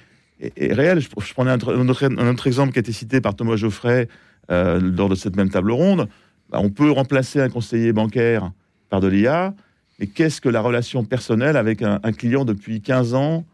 réel. 0.57 1.01
Je, 1.01 1.33
prenais 1.33 1.51
un, 1.51 1.89
autre, 1.89 2.47
exemple 2.47 2.71
qui 2.71 2.79
a 2.79 2.81
été 2.81 2.93
cité 2.93 3.19
par 3.19 3.35
Thomas 3.35 3.57
Geoffrey 3.57 4.07
euh, 4.49 4.79
lors 4.79 5.09
de 5.09 5.15
cette 5.15 5.35
même 5.35 5.49
table 5.49 5.71
ronde. 5.71 6.07
Bah, 6.49 6.59
on 6.61 6.69
peut 6.69 6.89
remplacer 6.89 7.41
un 7.41 7.49
conseiller 7.49 7.91
bancaire 7.91 8.51
par 8.89 9.01
de 9.01 9.07
l'IA, 9.07 9.53
mais 9.99 10.07
qu'est-ce 10.07 10.39
que 10.39 10.49
la 10.49 10.61
relation 10.61 11.03
personnelle 11.03 11.57
avec 11.57 11.81
un, 11.81 11.99
client 12.13 12.45
depuis 12.45 12.81
15 12.81 13.13
ans 13.13 13.45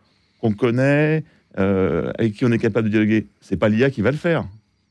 qu'on 0.46 0.54
connaît, 0.54 1.24
euh, 1.58 2.12
avec 2.20 2.34
qui 2.34 2.46
on 2.46 2.52
est 2.52 2.58
capable 2.58 2.88
de 2.88 2.92
dialoguer 2.92 3.28
C'est 3.42 3.58
pas 3.58 3.70
l'IA 3.70 3.90
qui 3.90 4.02
va 4.02 4.12
le 4.12 4.18
faire. 4.18 4.46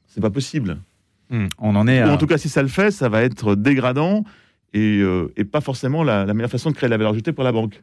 C'est 0.06 0.20
pas 0.20 0.30
possible. 0.30 0.78
Hmm, 1.30 1.46
on 1.58 1.76
en 1.76 1.86
est. 1.86 2.02
En 2.02 2.16
tout 2.16 2.26
cas, 2.26 2.38
si 2.38 2.48
ça 2.48 2.62
le 2.62 2.68
fait, 2.68 2.90
ça 2.90 3.08
va 3.08 3.22
être 3.22 3.54
dégradant 3.54 4.24
et, 4.72 5.00
euh, 5.00 5.28
pas 5.50 5.60
forcément 5.60 6.02
la, 6.02 6.26
meilleure 6.34 6.50
façon 6.50 6.70
de 6.70 6.74
créer 6.74 6.88
de 6.88 6.90
la 6.90 6.96
valeur 6.96 7.12
ajoutée 7.12 7.32
pour 7.32 7.44
la 7.44 7.52
banque. 7.52 7.82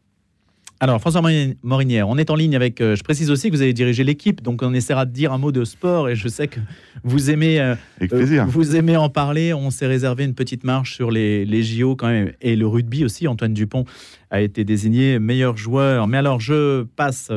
Alors, 0.83 0.99
François 0.99 1.21
Morinière, 1.61 2.09
on 2.09 2.17
est 2.17 2.31
en 2.31 2.35
ligne 2.35 2.55
avec. 2.55 2.81
Euh, 2.81 2.95
je 2.95 3.03
précise 3.03 3.29
aussi 3.29 3.51
que 3.51 3.55
vous 3.55 3.61
avez 3.61 3.71
dirigé 3.71 4.03
l'équipe, 4.03 4.41
donc 4.41 4.63
on 4.63 4.73
essaiera 4.73 5.05
de 5.05 5.11
dire 5.11 5.31
un 5.31 5.37
mot 5.37 5.51
de 5.51 5.63
sport 5.63 6.09
et 6.09 6.15
je 6.15 6.27
sais 6.27 6.47
que 6.47 6.59
vous 7.03 7.29
aimez. 7.29 7.61
Euh, 7.61 7.75
avec 7.97 8.09
plaisir. 8.09 8.47
vous 8.47 8.75
aimez 8.75 8.97
en 8.97 9.07
parler. 9.07 9.53
On 9.53 9.69
s'est 9.69 9.85
réservé 9.85 10.23
une 10.23 10.33
petite 10.33 10.63
marche 10.63 10.95
sur 10.95 11.11
les, 11.11 11.45
les 11.45 11.61
JO 11.61 11.95
quand 11.95 12.07
même 12.07 12.31
et 12.41 12.55
le 12.55 12.65
rugby 12.65 13.05
aussi. 13.05 13.27
Antoine 13.27 13.53
Dupont 13.53 13.85
a 14.31 14.41
été 14.41 14.63
désigné 14.63 15.19
meilleur 15.19 15.55
joueur. 15.55 16.07
Mais 16.07 16.17
alors, 16.17 16.39
je 16.39 16.81
passe 16.81 17.29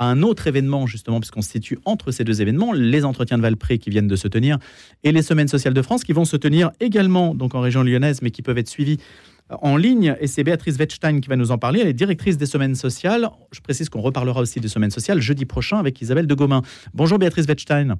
à 0.00 0.04
un 0.04 0.22
autre 0.22 0.46
événement, 0.46 0.86
justement, 0.86 1.20
puisqu'on 1.20 1.40
se 1.40 1.50
situe 1.50 1.78
entre 1.86 2.10
ces 2.10 2.24
deux 2.24 2.42
événements, 2.42 2.74
les 2.74 3.06
entretiens 3.06 3.38
de 3.38 3.42
Valpré 3.42 3.78
qui 3.78 3.88
viennent 3.88 4.08
de 4.08 4.16
se 4.16 4.28
tenir 4.28 4.58
et 5.04 5.12
les 5.12 5.22
semaines 5.22 5.48
sociales 5.48 5.74
de 5.74 5.82
France 5.82 6.04
qui 6.04 6.12
vont 6.12 6.26
se 6.26 6.36
tenir 6.36 6.70
également 6.80 7.34
donc 7.34 7.54
en 7.54 7.60
région 7.60 7.82
lyonnaise, 7.82 8.20
mais 8.20 8.30
qui 8.30 8.42
peuvent 8.42 8.58
être 8.58 8.68
suivies 8.68 8.98
en 9.60 9.76
ligne. 9.76 10.16
Et 10.20 10.26
c'est 10.26 10.44
Béatrice 10.44 10.76
Wettstein 10.76 11.20
qui 11.20 11.28
va 11.28 11.36
nous 11.36 11.50
en 11.50 11.58
parler. 11.58 11.80
Elle 11.80 11.88
est 11.88 11.92
directrice 11.92 12.38
des 12.38 12.46
semaines 12.46 12.74
sociales. 12.74 13.28
Je 13.52 13.60
précise 13.60 13.88
qu'on 13.88 14.00
reparlera 14.00 14.40
aussi 14.40 14.60
des 14.60 14.68
semaines 14.68 14.90
sociales 14.90 15.20
jeudi 15.20 15.44
prochain 15.44 15.78
avec 15.78 16.00
Isabelle 16.00 16.26
de 16.26 16.34
Gaumin. 16.34 16.62
Bonjour 16.94 17.18
Béatrice 17.18 17.46
Wettstein. 17.46 17.96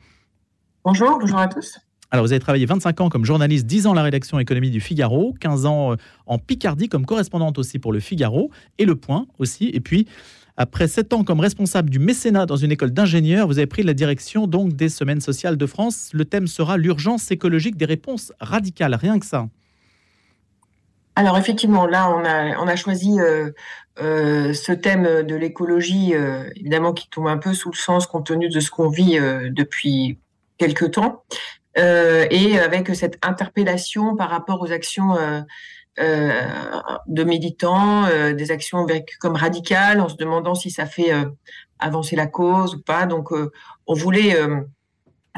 Bonjour, 0.84 1.18
bonjour 1.18 1.38
à 1.38 1.48
tous. 1.48 1.78
Alors, 2.12 2.24
vous 2.24 2.32
avez 2.32 2.40
travaillé 2.40 2.66
25 2.66 3.02
ans 3.02 3.08
comme 3.08 3.24
journaliste, 3.24 3.66
10 3.66 3.86
ans 3.86 3.92
à 3.92 3.94
la 3.94 4.02
rédaction 4.02 4.40
économie 4.40 4.70
du 4.70 4.80
Figaro, 4.80 5.34
15 5.38 5.66
ans 5.66 5.92
euh, 5.92 5.96
en 6.26 6.38
Picardie 6.38 6.88
comme 6.88 7.06
correspondante 7.06 7.56
aussi 7.58 7.78
pour 7.78 7.92
le 7.92 8.00
Figaro 8.00 8.50
et 8.78 8.84
Le 8.84 8.96
Point 8.96 9.26
aussi. 9.38 9.70
Et 9.72 9.80
puis, 9.80 10.08
après 10.56 10.88
7 10.88 11.12
ans 11.12 11.22
comme 11.22 11.38
responsable 11.38 11.88
du 11.88 12.00
mécénat 12.00 12.46
dans 12.46 12.56
une 12.56 12.72
école 12.72 12.90
d'ingénieurs, 12.90 13.46
vous 13.46 13.58
avez 13.58 13.68
pris 13.68 13.84
la 13.84 13.94
direction 13.94 14.48
donc 14.48 14.74
des 14.74 14.88
semaines 14.88 15.20
sociales 15.20 15.56
de 15.56 15.66
France. 15.66 16.10
Le 16.12 16.24
thème 16.24 16.48
sera 16.48 16.76
l'urgence 16.76 17.30
écologique 17.30 17.76
des 17.76 17.84
réponses 17.84 18.32
radicales, 18.40 18.94
rien 18.96 19.20
que 19.20 19.26
ça. 19.26 19.46
Alors 21.16 21.36
effectivement, 21.36 21.86
là, 21.86 22.10
on 22.10 22.24
a, 22.24 22.58
on 22.58 22.68
a 22.68 22.76
choisi 22.76 23.20
euh, 23.20 23.50
euh, 24.00 24.52
ce 24.54 24.72
thème 24.72 25.22
de 25.22 25.34
l'écologie, 25.34 26.14
euh, 26.14 26.48
évidemment, 26.56 26.92
qui 26.92 27.08
tombe 27.08 27.26
un 27.26 27.38
peu 27.38 27.52
sous 27.52 27.70
le 27.70 27.76
sens 27.76 28.06
compte 28.06 28.26
tenu 28.26 28.48
de 28.48 28.60
ce 28.60 28.70
qu'on 28.70 28.88
vit 28.88 29.18
depuis 29.50 30.18
quelques 30.58 30.92
temps, 30.92 31.24
et 31.76 32.58
avec 32.58 32.94
cette 32.94 33.18
interpellation 33.22 34.16
par 34.16 34.30
rapport 34.30 34.60
aux 34.60 34.72
actions 34.72 35.16
de 35.98 37.24
militants, 37.24 38.06
des 38.32 38.50
actions 38.50 38.84
vécues 38.84 39.18
comme 39.18 39.36
radicales, 39.36 40.00
en 40.00 40.08
se 40.08 40.16
demandant 40.16 40.54
si 40.54 40.70
ça 40.70 40.86
fait 40.86 41.12
avancer 41.78 42.16
la 42.16 42.26
cause 42.26 42.74
ou 42.74 42.82
pas. 42.82 43.06
Donc, 43.06 43.30
on 43.86 43.94
voulait 43.94 44.36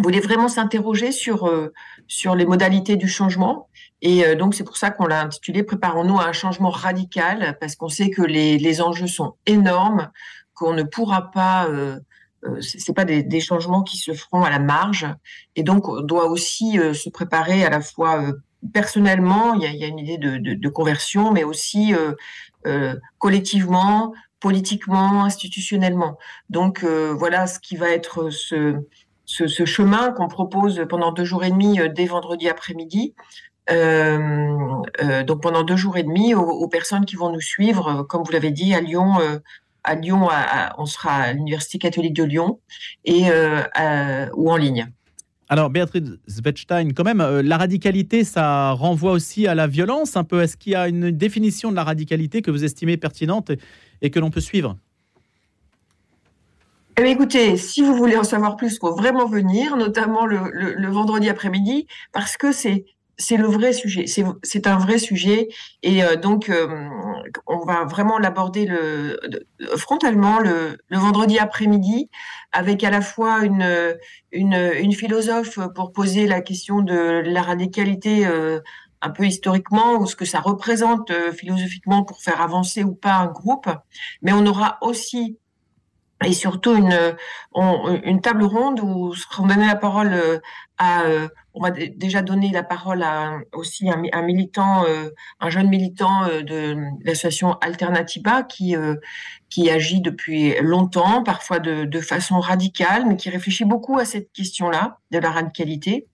voulait 0.00 0.20
vraiment 0.20 0.48
s'interroger 0.48 1.12
sur, 1.12 1.46
euh, 1.46 1.72
sur 2.06 2.34
les 2.34 2.46
modalités 2.46 2.96
du 2.96 3.08
changement. 3.08 3.68
Et 4.00 4.24
euh, 4.24 4.34
donc, 4.34 4.54
c'est 4.54 4.64
pour 4.64 4.76
ça 4.76 4.90
qu'on 4.90 5.06
l'a 5.06 5.22
intitulé 5.22 5.62
Préparons-nous 5.62 6.18
à 6.18 6.26
un 6.26 6.32
changement 6.32 6.70
radical, 6.70 7.56
parce 7.60 7.76
qu'on 7.76 7.88
sait 7.88 8.10
que 8.10 8.22
les, 8.22 8.58
les 8.58 8.80
enjeux 8.80 9.06
sont 9.06 9.34
énormes, 9.46 10.10
qu'on 10.54 10.72
ne 10.72 10.82
pourra 10.82 11.30
pas. 11.30 11.66
Euh, 11.68 11.98
euh 12.44 12.60
c'est 12.60 12.94
pas 12.94 13.04
des, 13.04 13.22
des, 13.22 13.40
changements 13.40 13.82
qui 13.82 13.96
se 13.98 14.12
feront 14.14 14.42
à 14.42 14.50
la 14.50 14.58
marge. 14.58 15.06
Et 15.56 15.62
donc, 15.62 15.88
on 15.88 16.00
doit 16.00 16.26
aussi 16.26 16.78
se 16.92 17.08
préparer 17.08 17.64
à 17.64 17.70
la 17.70 17.80
fois 17.80 18.24
personnellement, 18.72 19.54
il 19.54 19.62
y, 19.62 19.66
a, 19.66 19.70
y 19.70 19.84
a, 19.84 19.86
une 19.86 19.98
idée 19.98 20.18
de, 20.18 20.38
de, 20.38 20.54
de 20.54 20.68
conversion, 20.68 21.32
mais 21.32 21.44
aussi 21.44 21.94
collectivement, 23.18 24.12
politiquement, 24.40 25.24
institutionnellement. 25.24 26.18
Donc, 26.50 26.82
voilà 26.82 27.46
ce 27.46 27.60
qui 27.60 27.76
va 27.76 27.90
être 27.90 28.30
ce 28.30 28.76
ce, 29.24 29.64
chemin 29.64 30.12
qu'on 30.12 30.28
propose 30.28 30.84
pendant 30.88 31.12
deux 31.12 31.24
jours 31.24 31.44
et 31.44 31.50
demi 31.50 31.80
euh, 31.80 31.88
dès 31.88 32.06
vendredi 32.06 32.48
après-midi. 32.48 33.14
Euh, 33.70 34.48
euh, 35.02 35.22
donc 35.22 35.42
pendant 35.42 35.62
deux 35.62 35.76
jours 35.76 35.96
et 35.96 36.02
demi 36.02 36.34
aux, 36.34 36.68
personnes 36.68 37.04
qui 37.04 37.16
vont 37.16 37.32
nous 37.32 37.40
suivre, 37.40 38.02
comme 38.02 38.22
vous 38.24 38.32
l'avez 38.32 38.50
dit, 38.50 38.74
à 38.74 38.80
Lyon. 38.80 39.14
à 39.84 39.94
Lyon, 39.94 40.28
on 40.78 40.86
sera 40.86 41.14
à 41.14 41.32
l'Université 41.32 41.78
catholique 41.78 42.14
de 42.14 42.24
Lyon 42.24 42.58
et 43.04 43.26
ou 44.34 44.50
en 44.50 44.56
ligne. 44.56 44.88
Alors, 45.48 45.70
Béatrice 45.70 46.02
Wettstein, 46.44 46.92
quand 46.92 47.04
même, 47.04 47.22
la 47.22 47.56
radicalité, 47.56 48.24
ça 48.24 48.72
renvoie 48.72 49.12
aussi 49.12 49.46
à 49.46 49.54
la 49.54 49.68
violence 49.68 50.16
un 50.16 50.24
peu. 50.24 50.42
Est-ce 50.42 50.56
qu'il 50.56 50.72
y 50.72 50.76
a 50.76 50.88
une 50.88 51.12
définition 51.12 51.70
de 51.70 51.76
la 51.76 51.84
radicalité 51.84 52.42
que 52.42 52.50
vous 52.50 52.64
estimez 52.64 52.96
pertinente 52.96 53.52
et 54.00 54.10
que 54.10 54.18
l'on 54.18 54.30
peut 54.30 54.40
suivre? 54.40 54.76
Eh 56.98 57.10
écoutez, 57.10 57.56
si 57.56 57.80
vous 57.80 57.94
voulez 57.94 58.16
en 58.16 58.24
savoir 58.24 58.56
plus, 58.56 58.74
il 58.74 58.78
faut 58.78 58.94
vraiment 58.94 59.26
venir, 59.26 59.76
notamment 59.76 60.26
le, 60.26 60.88
vendredi 60.90 61.28
après-midi, 61.30 61.86
parce 62.12 62.36
que 62.36 62.52
c'est 62.52 62.84
c'est 63.18 63.36
le 63.36 63.46
vrai 63.46 63.72
sujet, 63.72 64.06
c'est 64.06 64.66
un 64.66 64.78
vrai 64.78 64.98
sujet, 64.98 65.48
et 65.82 66.02
euh, 66.02 66.16
donc 66.16 66.48
euh, 66.48 66.66
on 67.46 67.64
va 67.64 67.84
vraiment 67.84 68.18
l'aborder 68.18 68.66
le, 68.66 69.20
frontalement 69.76 70.40
le, 70.40 70.78
vendredi 70.90 71.38
après-midi, 71.38 72.10
avec 72.52 72.82
à 72.84 72.90
la 72.90 73.00
fois 73.00 73.44
une, 73.44 73.96
une, 74.32 74.92
philosophe 74.92 75.58
pour 75.74 75.92
poser 75.92 76.26
la 76.26 76.40
question 76.40 76.80
de 76.82 77.22
la 77.24 77.42
radicalité 77.42 78.26
euh, 78.26 78.60
un 79.02 79.10
peu 79.10 79.24
historiquement, 79.24 79.98
ou 79.98 80.06
ce 80.06 80.16
que 80.16 80.24
ça 80.24 80.40
représente 80.40 81.12
philosophiquement 81.32 82.04
pour 82.04 82.20
faire 82.22 82.40
avancer 82.40 82.82
ou 82.82 82.94
pas 82.94 83.14
un 83.14 83.26
groupe, 83.26 83.68
mais 84.22 84.32
on 84.32 84.46
aura 84.46 84.78
aussi 84.80 85.38
et 86.24 86.32
surtout 86.32 86.74
une, 86.74 87.16
une 88.04 88.20
table 88.20 88.44
ronde 88.44 88.80
où 88.80 89.12
on 89.38 89.46
la 89.46 89.76
parole 89.76 90.12
euh, 90.12 90.38
à, 90.78 91.02
euh, 91.02 91.28
on 91.54 91.62
va 91.62 91.70
déjà 91.70 92.22
donner 92.22 92.50
la 92.50 92.62
parole 92.62 93.02
à 93.02 93.38
aussi 93.52 93.90
un, 93.90 94.02
un 94.12 94.22
militant, 94.22 94.84
euh, 94.86 95.10
un 95.40 95.50
jeune 95.50 95.68
militant 95.68 96.26
de 96.26 96.76
l'association 97.04 97.54
Alternativa 97.60 98.42
qui 98.42 98.74
qui 99.50 99.70
agit 99.70 100.00
depuis 100.00 100.54
longtemps, 100.62 101.22
parfois 101.22 101.58
de, 101.58 101.84
de 101.84 102.00
façon 102.00 102.40
radicale, 102.40 103.04
mais 103.06 103.16
qui 103.16 103.28
réfléchit 103.28 103.66
beaucoup 103.66 103.98
à 103.98 104.06
cette 104.06 104.32
question-là 104.32 104.98
de 105.10 105.18
la 105.18 105.30
radicalité. 105.30 106.06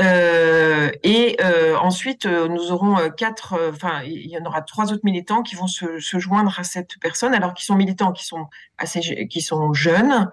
Euh, 0.00 0.90
et 1.02 1.36
euh, 1.42 1.76
ensuite, 1.76 2.24
euh, 2.24 2.48
nous 2.48 2.72
aurons 2.72 2.96
quatre, 3.10 3.58
enfin, 3.70 4.02
il 4.04 4.30
y 4.30 4.38
en 4.38 4.44
aura 4.46 4.62
trois 4.62 4.90
autres 4.92 5.04
militants 5.04 5.42
qui 5.42 5.54
vont 5.54 5.66
se, 5.66 5.98
se, 5.98 6.18
joindre 6.18 6.58
à 6.58 6.64
cette 6.64 6.98
personne, 6.98 7.34
alors 7.34 7.52
qu'ils 7.52 7.66
sont 7.66 7.74
militants 7.74 8.12
qui 8.12 8.24
sont 8.24 8.46
assez, 8.78 9.26
qui 9.28 9.40
sont 9.42 9.72
jeunes 9.74 10.30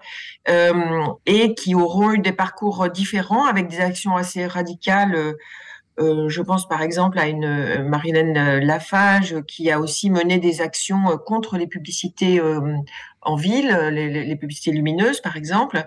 et 1.26 1.54
qui 1.54 1.74
auront 1.74 2.12
eu 2.12 2.18
des 2.18 2.32
parcours 2.32 2.88
différents 2.88 3.44
avec 3.44 3.68
des 3.68 3.80
actions 3.80 4.16
assez 4.16 4.46
radicales. 4.46 5.34
je 5.98 6.42
pense 6.42 6.66
par 6.68 6.82
exemple 6.82 7.18
à 7.18 7.28
une 7.28 7.84
Marilène 7.84 8.58
Lafage 8.58 9.36
qui 9.46 9.70
a 9.70 9.78
aussi 9.78 10.10
mené 10.10 10.38
des 10.38 10.60
actions 10.60 11.18
contre 11.26 11.58
les 11.58 11.66
publicités 11.66 12.40
en 13.22 13.36
ville, 13.36 13.68
les, 13.92 14.24
les 14.24 14.36
publicités 14.36 14.72
lumineuses 14.72 15.20
par 15.20 15.36
exemple. 15.36 15.86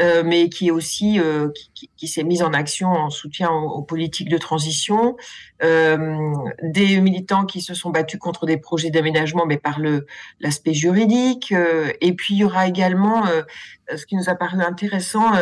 Euh, 0.00 0.22
mais 0.24 0.48
qui 0.48 0.68
est 0.68 0.70
aussi 0.70 1.20
euh, 1.20 1.50
qui, 1.74 2.08
s'est 2.08 2.24
mise 2.24 2.42
en 2.42 2.54
action 2.54 2.88
en 2.88 3.10
soutien 3.10 3.50
aux, 3.50 3.82
politiques 3.82 4.30
de 4.30 4.38
transition, 4.38 5.16
euh, 5.62 6.32
des 6.62 6.98
militants 7.00 7.44
qui 7.44 7.60
se 7.60 7.74
sont 7.74 7.90
battus 7.90 8.18
contre 8.18 8.46
des 8.46 8.56
projets 8.56 8.90
d'aménagement, 8.90 9.44
mais 9.44 9.58
par 9.58 9.78
le 9.78 10.06
l'aspect 10.40 10.72
juridique. 10.72 11.52
Et 12.00 12.14
puis 12.14 12.34
il 12.34 12.38
y 12.38 12.44
aura 12.44 12.66
également 12.66 13.24
ce 13.94 14.06
qui 14.06 14.16
nous 14.16 14.30
a 14.30 14.34
paru 14.34 14.60
intéressant, 14.62 15.32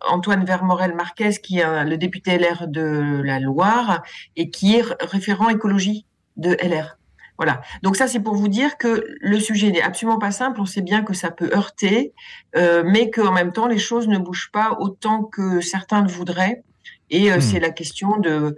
Antoine 0.00 0.44
Vermorel 0.44 0.94
Marquez, 0.94 1.30
qui 1.42 1.60
est 1.60 1.84
le 1.84 1.96
député 1.96 2.36
LR 2.36 2.66
de 2.66 3.22
la 3.24 3.38
Loire 3.38 4.02
et 4.36 4.50
qui 4.50 4.76
est 4.76 4.84
référent 5.00 5.48
écologie 5.48 6.04
de 6.36 6.56
LR. 6.60 6.98
Voilà. 7.36 7.62
Donc 7.82 7.96
ça, 7.96 8.06
c'est 8.06 8.20
pour 8.20 8.34
vous 8.34 8.48
dire 8.48 8.78
que 8.78 9.04
le 9.20 9.40
sujet 9.40 9.70
n'est 9.70 9.82
absolument 9.82 10.18
pas 10.18 10.30
simple. 10.30 10.60
On 10.60 10.66
sait 10.66 10.82
bien 10.82 11.02
que 11.02 11.14
ça 11.14 11.30
peut 11.30 11.50
heurter, 11.52 12.12
euh, 12.56 12.84
mais 12.86 13.10
qu'en 13.10 13.32
même 13.32 13.52
temps, 13.52 13.66
les 13.66 13.78
choses 13.78 14.06
ne 14.06 14.18
bougent 14.18 14.50
pas 14.52 14.76
autant 14.78 15.24
que 15.24 15.60
certains 15.60 16.02
le 16.02 16.08
voudraient. 16.08 16.62
Et 17.10 17.32
euh, 17.32 17.38
hmm. 17.38 17.40
c'est 17.40 17.60
la 17.60 17.70
question 17.70 18.18
de 18.18 18.56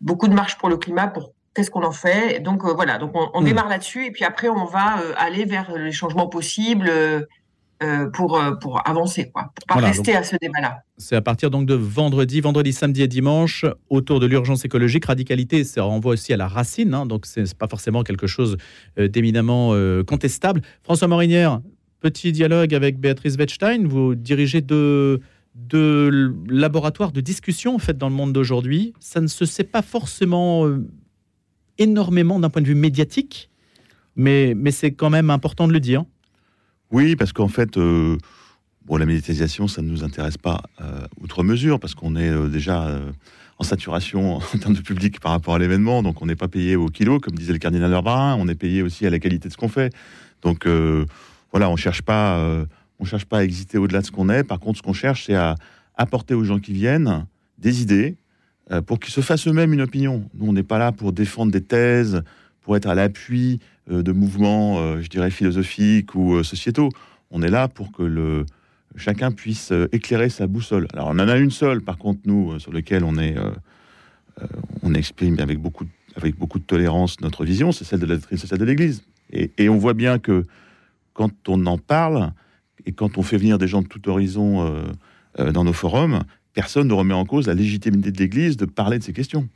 beaucoup 0.00 0.28
de 0.28 0.34
marche 0.34 0.56
pour 0.56 0.68
le 0.68 0.78
climat. 0.78 1.08
Pour 1.08 1.32
qu'est-ce 1.54 1.70
qu'on 1.70 1.84
en 1.84 1.92
fait 1.92 2.40
Donc 2.40 2.64
euh, 2.64 2.72
voilà. 2.72 2.96
Donc 2.96 3.12
on, 3.14 3.40
hmm. 3.40 3.44
démarre 3.44 3.68
là-dessus, 3.68 4.06
et 4.06 4.10
puis 4.10 4.24
après, 4.24 4.48
on 4.48 4.64
va 4.64 4.96
aller 5.18 5.44
vers 5.44 5.76
les 5.76 5.92
changements 5.92 6.28
possibles 6.28 6.90
pour, 8.12 8.38
euh, 8.38 8.52
pour 8.52 8.86
avancer, 8.88 9.30
quoi, 9.30 9.52
pour 9.54 9.76
pas 9.76 9.86
rester 9.86 10.14
à 10.14 10.22
ce 10.22 10.36
débat-là. 10.40 10.82
C'est 10.96 11.16
à 11.16 11.20
partir 11.20 11.50
donc 11.50 11.66
de 11.66 11.74
vendredi, 11.74 12.40
vendredi, 12.40 12.72
samedi 12.72 13.02
et 13.02 13.08
dimanche, 13.08 13.64
autour 13.90 14.20
de 14.20 14.26
l'urgence 14.26 14.64
écologique. 14.64 15.04
Radicalité, 15.06 15.64
ça 15.64 15.82
renvoie 15.82 16.12
aussi 16.12 16.32
à 16.32 16.36
la 16.36 16.48
racine, 16.48 16.94
hein, 16.94 17.06
donc 17.06 17.26
c'est 17.26 17.52
pas 17.56 17.68
forcément 17.68 18.02
quelque 18.02 18.26
chose 18.26 18.56
euh, 18.98 19.08
d'éminemment 19.08 19.72
contestable. 20.06 20.62
François 20.82 21.08
Morinière, 21.08 21.60
petit 22.00 22.32
dialogue 22.32 22.74
avec 22.74 22.98
Béatrice 22.98 23.36
Wettstein. 23.36 23.86
Vous 23.86 24.14
dirigez 24.14 24.60
deux, 24.60 25.20
de 25.54 26.32
laboratoires 26.48 27.12
de 27.12 27.20
discussion 27.20 27.74
en 27.74 27.78
fait 27.78 27.96
dans 27.98 28.08
le 28.08 28.14
monde 28.14 28.32
d'aujourd'hui. 28.32 28.94
Ça 29.00 29.20
ne 29.20 29.26
se 29.26 29.44
sait 29.44 29.64
pas 29.64 29.82
forcément 29.82 30.68
énormément 31.78 32.38
d'un 32.38 32.50
point 32.50 32.62
de 32.62 32.66
vue 32.66 32.74
médiatique, 32.74 33.50
mais, 34.16 34.54
mais 34.56 34.70
c'est 34.70 34.92
quand 34.92 35.10
même 35.10 35.30
important 35.30 35.66
de 35.66 35.72
le 35.72 35.80
dire. 35.80 36.04
Oui, 36.94 37.16
parce 37.16 37.32
qu'en 37.32 37.48
fait, 37.48 37.76
euh, 37.76 38.16
bon, 38.86 38.98
la 38.98 39.04
médiatisation, 39.04 39.66
ça 39.66 39.82
ne 39.82 39.88
nous 39.88 40.04
intéresse 40.04 40.38
pas 40.38 40.62
euh, 40.80 41.04
outre 41.20 41.42
mesure, 41.42 41.80
parce 41.80 41.96
qu'on 41.96 42.14
est 42.14 42.30
euh, 42.30 42.46
déjà 42.46 43.00
en 43.58 43.64
saturation 43.64 44.36
en 44.54 44.58
termes 44.60 44.74
de 44.74 44.80
public 44.80 45.18
par 45.18 45.32
rapport 45.32 45.56
à 45.56 45.58
l'événement, 45.58 46.04
donc 46.04 46.22
on 46.22 46.26
n'est 46.26 46.36
pas 46.36 46.46
payé 46.46 46.76
au 46.76 46.86
kilo, 46.86 47.18
comme 47.18 47.34
disait 47.34 47.52
le 47.52 47.58
cardinal 47.58 47.90
Urbain, 47.90 48.36
on 48.38 48.46
est 48.46 48.54
payé 48.54 48.80
aussi 48.80 49.04
à 49.08 49.10
la 49.10 49.18
qualité 49.18 49.48
de 49.48 49.52
ce 49.52 49.56
qu'on 49.56 49.68
fait. 49.68 49.92
Donc 50.42 50.68
voilà, 51.50 51.68
on 51.68 51.74
cherche 51.74 52.02
cherche 53.04 53.24
pas 53.24 53.38
à 53.38 53.42
exister 53.42 53.76
au-delà 53.76 54.00
de 54.00 54.06
ce 54.06 54.12
qu'on 54.12 54.28
est. 54.28 54.44
Par 54.44 54.60
contre, 54.60 54.78
ce 54.78 54.82
qu'on 54.82 54.92
cherche, 54.92 55.26
c'est 55.26 55.34
à 55.34 55.56
apporter 55.96 56.34
aux 56.34 56.44
gens 56.44 56.60
qui 56.60 56.72
viennent 56.72 57.26
des 57.58 57.82
idées 57.82 58.14
pour 58.86 59.00
qu'ils 59.00 59.12
se 59.12 59.20
fassent 59.20 59.48
eux-mêmes 59.48 59.72
une 59.72 59.82
opinion. 59.82 60.30
Nous, 60.34 60.46
on 60.46 60.52
n'est 60.52 60.62
pas 60.62 60.78
là 60.78 60.92
pour 60.92 61.12
défendre 61.12 61.50
des 61.50 61.60
thèses, 61.60 62.22
pour 62.64 62.76
être 62.76 62.88
à 62.88 62.96
l'appui 62.96 63.60
euh, 63.90 64.02
de 64.02 64.10
mouvements, 64.10 64.78
euh, 64.78 65.00
je 65.00 65.08
dirais, 65.08 65.30
philosophiques 65.30 66.14
ou 66.14 66.34
euh, 66.34 66.42
sociétaux. 66.42 66.88
On 67.30 67.42
est 67.42 67.50
là 67.50 67.68
pour 67.68 67.92
que 67.92 68.02
le, 68.02 68.46
chacun 68.96 69.30
puisse 69.30 69.72
éclairer 69.92 70.30
sa 70.30 70.46
boussole. 70.46 70.88
Alors, 70.94 71.08
on 71.08 71.18
en 71.18 71.28
a 71.28 71.36
une 71.36 71.50
seule, 71.50 71.82
par 71.82 71.98
contre, 71.98 72.20
nous, 72.24 72.58
sur 72.58 72.72
laquelle 72.72 73.04
on, 73.04 73.18
est, 73.18 73.34
on 74.82 74.94
exprime 74.94 75.38
avec 75.40 75.58
beaucoup, 75.58 75.84
de 75.84 76.64
tolérance 76.64 77.20
notre 77.20 77.44
vision, 77.44 77.72
c'est 77.72 77.84
celle 77.84 77.98
de 77.98 78.06
la 78.06 78.14
doctrine 78.14 78.38
sociale 78.38 78.60
de 78.60 78.64
l'Église. 78.64 79.02
Et, 79.32 79.68
on 79.68 79.78
voit 79.78 79.94
bien 79.94 80.20
que 80.20 80.46
quand 81.12 81.32
on 81.48 81.66
en 81.66 81.76
parle, 81.76 82.32
et 82.86 82.92
quand 82.92 83.18
on 83.18 83.22
fait 83.22 83.36
venir 83.36 83.58
des 83.58 83.66
gens 83.66 83.82
de 83.82 83.88
tout 83.88 84.08
horizon 84.08 84.84
dans 85.36 85.64
nos 85.64 85.72
forums, 85.72 86.22
personne 86.52 86.86
ne 86.86 86.94
remet 86.94 87.14
en 87.14 87.24
cause 87.24 87.48
la 87.48 87.54
légitimité 87.54 88.12
de 88.12 88.18
l'Église 88.18 88.56
de 88.56 88.66
parler 88.66 89.00
de 89.00 89.02
ces 89.02 89.12
questions. 89.12 89.48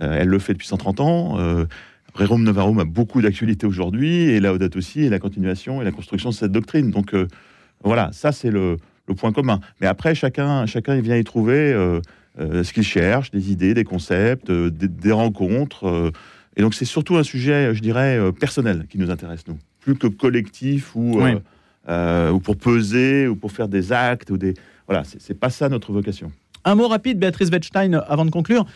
elle 0.00 0.28
le 0.28 0.38
fait 0.38 0.54
depuis 0.54 0.68
130 0.68 1.00
ans. 1.00 1.66
Jérôme 2.18 2.44
Navarro 2.44 2.78
a 2.80 2.84
beaucoup 2.84 3.20
d'actualité 3.20 3.66
aujourd'hui, 3.66 4.30
et 4.30 4.40
Laudato 4.40 4.78
aussi, 4.78 5.02
et 5.02 5.08
la 5.08 5.18
continuation 5.18 5.82
et 5.82 5.84
la 5.84 5.92
construction 5.92 6.30
de 6.30 6.34
cette 6.34 6.52
doctrine. 6.52 6.90
Donc 6.90 7.14
euh, 7.14 7.26
voilà, 7.82 8.10
ça 8.12 8.32
c'est 8.32 8.50
le, 8.50 8.76
point 9.16 9.32
commun. 9.32 9.60
Mais 9.80 9.86
après, 9.86 10.14
chacun, 10.14 10.66
chacun 10.66 10.98
vient 11.00 11.16
y 11.16 11.24
trouver 11.24 11.72
euh, 11.72 12.00
euh, 12.40 12.64
ce 12.64 12.72
qu'il 12.72 12.82
cherche, 12.82 13.30
des 13.30 13.52
idées, 13.52 13.74
des 13.74 13.84
concepts, 13.84 14.50
des, 14.50 15.12
rencontres. 15.12 16.12
et 16.56 16.62
donc 16.62 16.74
c'est 16.74 16.84
surtout 16.84 17.16
un 17.16 17.22
sujet, 17.22 17.74
je 17.74 17.80
dirais, 17.80 18.18
personnel 18.32 18.86
qui 18.88 18.98
nous 18.98 19.10
intéresse, 19.10 19.46
nous. 19.46 19.58
Plus 19.80 19.96
que 19.96 20.08
collectif 20.08 20.96
ou, 20.96 21.20
ou 21.20 22.40
pour 22.40 22.56
peser 22.56 23.28
ou 23.28 23.36
pour 23.36 23.52
faire 23.52 23.68
des 23.68 23.92
actes 23.92 24.30
ou 24.30 24.36
des... 24.36 24.54
Voilà, 24.88 25.04
c'est 25.04 25.38
pas 25.38 25.50
ça 25.50 25.68
notre 25.68 25.92
vocation. 25.92 26.32
Un 26.64 26.74
mot 26.74 26.88
rapide, 26.88 27.20
Béatrice 27.20 27.50
Wettstein, 27.50 27.92
avant 28.08 28.24
de 28.24 28.30
conclure. 28.30 28.66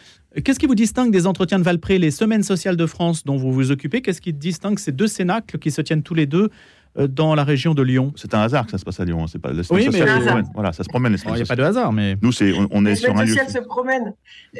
Qu'est-ce 0.44 0.60
qui 0.60 0.66
vous 0.66 0.76
distingue 0.76 1.10
des 1.10 1.26
entretiens 1.26 1.58
de 1.58 1.64
Valpré, 1.64 1.98
les 1.98 2.12
semaines 2.12 2.44
sociales 2.44 2.76
de 2.76 2.86
France 2.86 3.24
dont 3.24 3.36
vous 3.36 3.52
vous 3.52 3.72
occupez? 3.72 4.00
Qu'est-ce 4.00 4.20
qui 4.20 4.32
distingue 4.32 4.78
ces 4.78 4.92
deux 4.92 5.08
cénacles 5.08 5.58
qui 5.58 5.70
se 5.70 5.80
tiennent 5.80 6.04
tous 6.04 6.14
les 6.14 6.26
deux 6.26 6.50
euh, 6.98 7.08
dans 7.08 7.34
la 7.34 7.42
région 7.42 7.74
de 7.74 7.82
Lyon? 7.82 8.12
C'est 8.14 8.34
un 8.34 8.40
hasard 8.40 8.66
que 8.66 8.70
ça 8.70 8.78
se 8.78 8.84
passe 8.84 9.00
à 9.00 9.04
Lyon. 9.04 9.24
Hein. 9.24 9.26
C'est 9.28 9.40
pas 9.40 9.50
oui, 9.70 9.88
mais 9.92 10.04
voilà, 10.54 10.72
ça 10.72 10.84
se 10.84 10.88
promène. 10.88 11.16
Il 11.26 11.32
n'y 11.34 11.42
a 11.42 11.46
pas 11.46 11.56
de 11.56 11.62
hasard, 11.62 11.92
mais 11.92 12.16
nous, 12.22 12.30
c'est 12.30 12.52
on, 12.70 12.86
est 12.86 12.94
sur 12.94 13.16
un 13.16 13.24
lieu. 13.24 13.34
se 13.34 13.58
promène, 13.58 14.14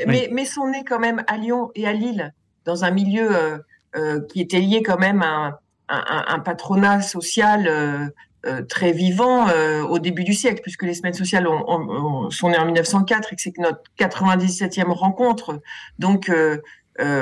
mais 0.07 0.29
mais 0.33 0.45
son 0.45 0.69
nez 0.69 0.83
quand 0.89 0.99
même 0.99 1.23
à 1.29 1.37
Lyon 1.37 1.71
et 1.77 1.87
à 1.87 1.93
Lille, 1.93 2.35
dans 2.65 2.85
un 2.85 2.91
milieu 2.91 3.29
euh, 3.31 3.59
euh, 3.97 4.21
qui 4.29 4.41
était 4.41 4.61
lié 4.61 4.83
quand 4.83 4.99
même 4.99 5.23
à 5.23 5.61
un, 5.89 6.39
patronat 6.39 7.03
social 7.03 7.67
euh, 7.67 8.07
très 8.69 8.93
vivant 8.93 9.49
euh, 9.49 9.83
au 9.83 9.99
début 9.99 10.25
du 10.25 10.35
siècle, 10.35 10.63
puisque 10.63 10.83
les 10.83 10.95
semaines 10.95 11.15
sociales 11.15 11.47
sont 12.31 12.49
nées 12.49 12.59
en 12.59 12.65
1904 12.65 13.33
et 13.33 13.37
que 13.37 13.43
c'est 13.43 13.59
notre 13.59 13.83
97e 13.99 14.91
rencontre. 14.91 15.61
Donc 15.99 16.29
euh, 16.29 16.59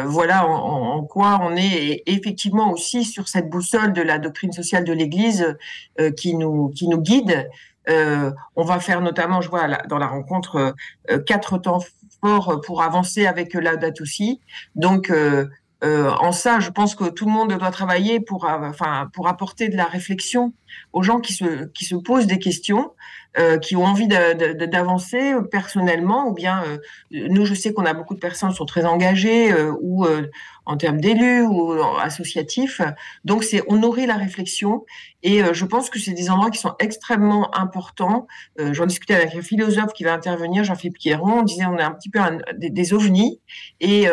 voilà 0.06 0.46
en, 0.46 1.04
quoi 1.04 1.38
on 1.42 1.56
est 1.56 2.02
effectivement 2.06 2.72
aussi 2.72 3.04
sur 3.04 3.28
cette 3.28 3.48
boussole 3.48 3.92
de 3.92 4.02
la 4.02 4.18
doctrine 4.18 4.52
sociale 4.52 4.84
de 4.84 4.92
l'Église 4.92 5.56
qui 6.16 6.34
nous 6.34 6.70
qui 6.70 6.88
nous 6.88 7.00
guide. 7.00 7.48
on 7.86 8.64
va 8.64 8.80
faire 8.80 9.00
notamment, 9.00 9.40
je 9.40 9.48
vois 9.48 9.68
dans 9.88 9.98
la 9.98 10.08
rencontre, 10.08 10.74
quatre 11.26 11.58
temps 11.58 11.80
forts 12.20 12.60
pour 12.64 12.82
avancer 12.82 13.26
avec 13.26 13.54
Laudato 13.54 14.04
Si. 14.04 14.40
Donc 14.74 15.10
euh, 15.10 15.46
en 15.82 16.32
ça, 16.32 16.58
je 16.60 16.70
pense 16.70 16.94
que 16.94 17.04
tout 17.04 17.24
le 17.24 17.30
monde 17.30 17.52
doit 17.52 17.70
travailler 17.70 18.20
pour, 18.20 18.44
enfin, 18.44 19.08
pour 19.14 19.28
apporter 19.28 19.68
de 19.68 19.76
la 19.76 19.84
réflexion 19.84 20.52
aux 20.92 21.02
gens 21.02 21.20
qui 21.20 21.32
se, 21.32 21.66
qui 21.66 21.84
se 21.84 21.94
posent 21.94 22.26
des 22.26 22.38
questions, 22.38 22.92
euh, 23.38 23.58
qui 23.58 23.76
ont 23.76 23.84
envie 23.84 24.08
d'avancer 24.08 25.34
personnellement, 25.50 26.26
ou 26.26 26.34
bien 26.34 26.64
euh, 26.64 26.78
nous, 27.10 27.44
je 27.44 27.54
sais 27.54 27.72
qu'on 27.72 27.84
a 27.84 27.94
beaucoup 27.94 28.14
de 28.14 28.18
personnes 28.18 28.50
qui 28.50 28.56
sont 28.56 28.64
très 28.64 28.84
engagées, 28.84 29.54
ou 29.80 30.06
en 30.68 30.76
termes 30.76 31.00
d'élus 31.00 31.42
ou 31.42 31.72
associatifs. 32.00 32.80
Donc, 33.24 33.42
c'est 33.42 33.62
on 33.68 33.76
nourrit 33.76 34.06
la 34.06 34.16
réflexion, 34.16 34.84
et 35.22 35.42
je 35.52 35.64
pense 35.64 35.90
que 35.90 35.98
c'est 35.98 36.12
des 36.12 36.30
endroits 36.30 36.50
qui 36.50 36.58
sont 36.58 36.74
extrêmement 36.78 37.52
importants. 37.56 38.26
J'en 38.58 38.86
discutais 38.86 39.14
avec 39.14 39.34
un 39.34 39.42
philosophe 39.42 39.92
qui 39.92 40.04
va 40.04 40.12
intervenir, 40.12 40.62
Jean-Philippe 40.64 40.98
Pierron, 40.98 41.40
on 41.40 41.42
disait 41.42 41.64
on 41.66 41.76
est 41.76 41.82
un 41.82 41.90
petit 41.90 42.10
peu 42.10 42.20
des, 42.56 42.94
ovnis, 42.94 43.40
et, 43.80 44.06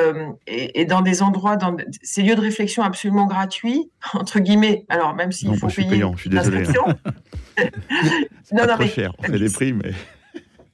et, 0.48 0.82
et, 0.82 0.86
dans 0.86 1.02
des 1.02 1.22
endroits, 1.22 1.58
dans 1.58 1.76
ces 2.02 2.24
lieux 2.24 2.36
de 2.36 2.42
réflexion 2.42 2.82
absolument 2.82 3.28
gratuits, 3.28 3.92
entre 4.14 4.40
guillemets, 4.40 4.86
alors 4.90 5.14
même 5.14 5.32
s'il 5.32 5.56
faut 5.58 5.68
payer 5.68 5.90
payant, 5.90 6.14
je 6.16 6.22
suis 6.22 6.30
désolé. 6.30 6.64
non, 8.52 8.66
non, 8.68 8.76
mais, 8.80 8.88
cher. 8.88 9.14
On 9.20 9.24
fait 9.24 9.40
des 9.40 9.50
prix, 9.50 9.74
mais. 9.74 9.92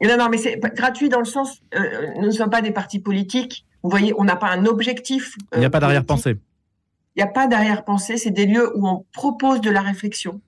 Non, 0.03 0.17
non, 0.17 0.29
mais 0.29 0.37
c'est 0.37 0.57
gratuit 0.57 1.09
dans 1.09 1.19
le 1.19 1.25
sens, 1.25 1.61
euh, 1.75 2.07
nous 2.17 2.27
ne 2.27 2.31
sommes 2.31 2.49
pas 2.49 2.61
des 2.61 2.71
partis 2.71 2.99
politiques. 2.99 3.65
Vous 3.83 3.89
voyez, 3.89 4.13
on 4.17 4.23
n'a 4.23 4.35
pas 4.35 4.49
un 4.49 4.65
objectif. 4.65 5.35
Il 5.53 5.59
n'y 5.59 5.65
a 5.65 5.69
pas 5.69 5.79
euh, 5.79 5.81
d'arrière-pensée. 5.81 6.37
Il 7.15 7.23
n'y 7.23 7.23
a 7.23 7.31
pas 7.31 7.47
d'arrière-pensée. 7.47 8.17
C'est 8.17 8.31
des 8.31 8.45
lieux 8.45 8.77
où 8.77 8.87
on 8.87 9.05
propose 9.13 9.61
de 9.61 9.69
la 9.69 9.81
réflexion. 9.81 10.41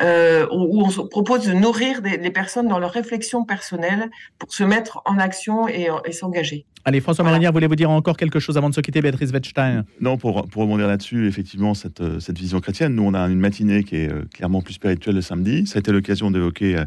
Euh, 0.00 0.46
où 0.50 0.86
on 0.86 1.06
propose 1.08 1.46
de 1.46 1.52
nourrir 1.52 2.00
les 2.02 2.30
personnes 2.30 2.66
dans 2.66 2.78
leur 2.78 2.92
réflexion 2.92 3.44
personnelle 3.44 4.08
pour 4.38 4.50
se 4.54 4.64
mettre 4.64 5.02
en 5.04 5.18
action 5.18 5.68
et, 5.68 5.90
s'engager. 6.12 6.64
Allez, 6.86 7.02
François 7.02 7.24
voilà. 7.24 7.34
Marinière, 7.34 7.52
voulez-vous 7.52 7.76
dire 7.76 7.90
encore 7.90 8.16
quelque 8.16 8.40
chose 8.40 8.56
avant 8.56 8.70
de 8.70 8.74
se 8.74 8.80
quitter, 8.80 9.02
Béatrice 9.02 9.32
Wettstein? 9.32 9.84
Non, 10.00 10.16
pour, 10.16 10.48
pour 10.48 10.62
rebondir 10.62 10.88
là-dessus, 10.88 11.28
effectivement, 11.28 11.74
cette, 11.74 12.00
euh, 12.00 12.20
cette, 12.20 12.38
vision 12.38 12.60
chrétienne, 12.60 12.94
nous, 12.94 13.02
on 13.02 13.12
a 13.12 13.28
une 13.28 13.38
matinée 13.38 13.84
qui 13.84 13.96
est 13.96 14.30
clairement 14.32 14.62
plus 14.62 14.72
spirituelle 14.72 15.16
le 15.16 15.20
samedi. 15.20 15.66
Ça 15.66 15.76
a 15.76 15.80
été 15.80 15.92
l'occasion 15.92 16.30
d'évoquer 16.30 16.82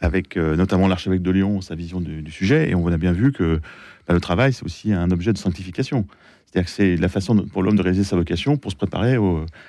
avec 0.00 0.36
notamment 0.36 0.88
l'archevêque 0.88 1.22
de 1.22 1.30
Lyon 1.30 1.60
sa 1.60 1.74
vision 1.74 2.00
du, 2.00 2.30
sujet, 2.30 2.70
et 2.70 2.74
on 2.74 2.86
a 2.88 2.96
bien 2.96 3.12
vu 3.12 3.32
que 3.32 3.60
bah, 4.06 4.14
le 4.14 4.20
travail, 4.20 4.52
c'est 4.52 4.64
aussi 4.64 4.92
un 4.92 5.10
objet 5.10 5.32
de 5.32 5.38
sanctification. 5.38 6.06
C'est-à-dire 6.44 6.66
que 6.66 6.70
c'est 6.70 6.96
la 6.96 7.08
façon 7.08 7.36
pour 7.36 7.62
l'homme 7.62 7.76
de 7.76 7.82
réaliser 7.82 8.04
sa 8.04 8.16
vocation, 8.16 8.56
pour 8.56 8.70
se 8.70 8.76
préparer 8.76 9.16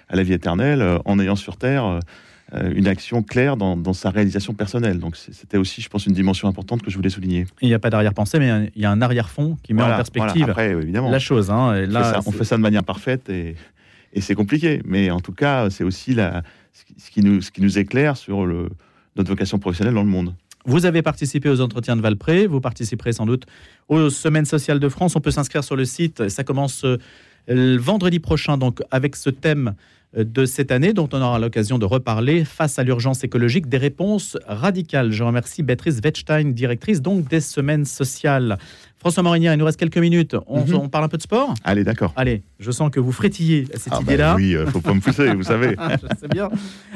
à 0.09 0.15
la 0.15 0.23
vie 0.23 0.33
éternelle, 0.33 0.99
en 1.05 1.19
ayant 1.19 1.35
sur 1.35 1.57
terre 1.57 1.99
euh, 2.53 2.71
une 2.75 2.87
action 2.87 3.23
claire 3.23 3.57
dans, 3.57 3.93
sa 3.93 4.11
réalisation 4.11 4.53
personnelle. 4.53 4.99
Donc 4.99 5.15
c'était 5.17 5.57
aussi, 5.57 5.81
je 5.81 5.89
pense, 5.89 6.05
une 6.05 6.13
dimension 6.13 6.47
importante 6.47 6.83
que 6.83 6.91
je 6.91 6.95
voulais 6.95 7.09
souligner. 7.09 7.47
Il 7.61 7.67
n'y 7.67 7.73
a 7.73 7.79
pas 7.79 7.89
d'arrière-pensée, 7.89 8.37
mais 8.37 8.71
il 8.75 8.81
y 8.83 8.85
a 8.85 8.91
un 8.91 9.01
arrière-fond 9.01 9.57
qui 9.63 9.73
met 9.73 9.81
en 9.81 9.95
perspective 9.95 10.53
la 10.55 11.19
chose. 11.19 11.49
Hein. 11.49 11.87
là, 11.87 12.21
on, 12.27 12.31
fait 12.31 12.43
ça, 12.43 12.55
de 12.55 12.61
manière 12.61 12.83
parfaite 12.83 13.29
et, 13.29 13.55
c'est 14.19 14.35
compliqué. 14.35 14.81
Mais 14.85 15.09
en 15.09 15.21
tout 15.21 15.33
cas, 15.33 15.71
c'est 15.71 15.83
aussi 15.83 16.13
la, 16.13 16.43
ce, 16.71 17.09
qui 17.09 17.21
nous, 17.21 17.41
ce 17.41 17.49
qui 17.49 17.61
nous 17.61 17.79
éclaire 17.79 18.15
sur 18.15 18.45
le, 18.45 18.69
notre 19.15 19.29
vocation 19.29 19.59
professionnelle 19.59 19.93
dans 19.93 20.03
le 20.03 20.09
monde. 20.09 20.33
Vous 20.65 20.85
avez 20.85 21.01
participé 21.01 21.49
aux 21.49 21.61
entretiens 21.61 21.95
de 21.95 22.01
Valpré, 22.01 22.47
vous 22.47 22.59
participerez 22.59 23.13
sans 23.13 23.25
doute 23.25 23.45
aux 23.87 24.09
Semaines 24.09 24.45
sociales 24.45 24.79
de 24.79 24.89
France. 24.89 25.15
On 25.15 25.21
peut 25.21 25.31
s'inscrire 25.31 25.63
sur 25.63 25.75
le 25.75 25.85
site, 25.85 26.27
ça 26.29 26.43
commence 26.43 26.83
euh, 26.85 27.77
vendredi 27.79 28.19
prochain, 28.19 28.57
donc 28.57 28.81
avec 28.89 29.15
ce 29.15 29.29
thème 29.29 29.75
de 30.15 30.45
cette 30.45 30.71
année, 30.71 30.93
dont 30.93 31.09
on 31.11 31.21
aura 31.21 31.39
l'occasion 31.39 31.77
de 31.77 31.85
reparler 31.85 32.45
face 32.45 32.79
à 32.79 32.83
l'urgence 32.83 33.23
écologique, 33.23 33.67
des 33.67 33.77
réponses 33.77 34.37
radicales. 34.47 35.11
Je 35.11 35.23
remercie 35.23 35.61
Béatrice 35.61 35.99
Wettstein, 36.03 36.51
directrice 36.51 37.01
donc 37.01 37.27
des 37.27 37.41
semaines 37.41 37.85
sociales. 37.85 38.57
François 38.99 39.21
Morinier, 39.21 39.51
il 39.53 39.57
nous 39.57 39.65
reste 39.65 39.77
quelques 39.79 39.99
minutes. 39.99 40.35
On, 40.47 40.61
Mhm. 40.65 40.73
on 40.75 40.89
parle 40.89 41.03
un 41.03 41.07
peu 41.09 41.17
de 41.17 41.21
sport 41.21 41.53
Allez, 41.63 41.83
d'accord. 41.83 42.11
Allez, 42.15 42.41
je 42.59 42.71
sens 42.71 42.89
que 42.89 42.99
vous 42.99 43.11
frétillez 43.11 43.67
à 43.71 43.77
cette 43.77 43.93
Ah 43.93 43.97
bah 43.97 44.01
idée-là. 44.03 44.35
oui, 44.35 44.55
euh, 44.55 44.65
faut 44.65 44.81
pas 44.81 44.95
me 44.95 44.99
pousser, 44.99 45.31
vous 45.35 45.43
savez. 45.43 45.75
je 46.01 46.17
sais 46.19 46.27
bien. 46.27 46.49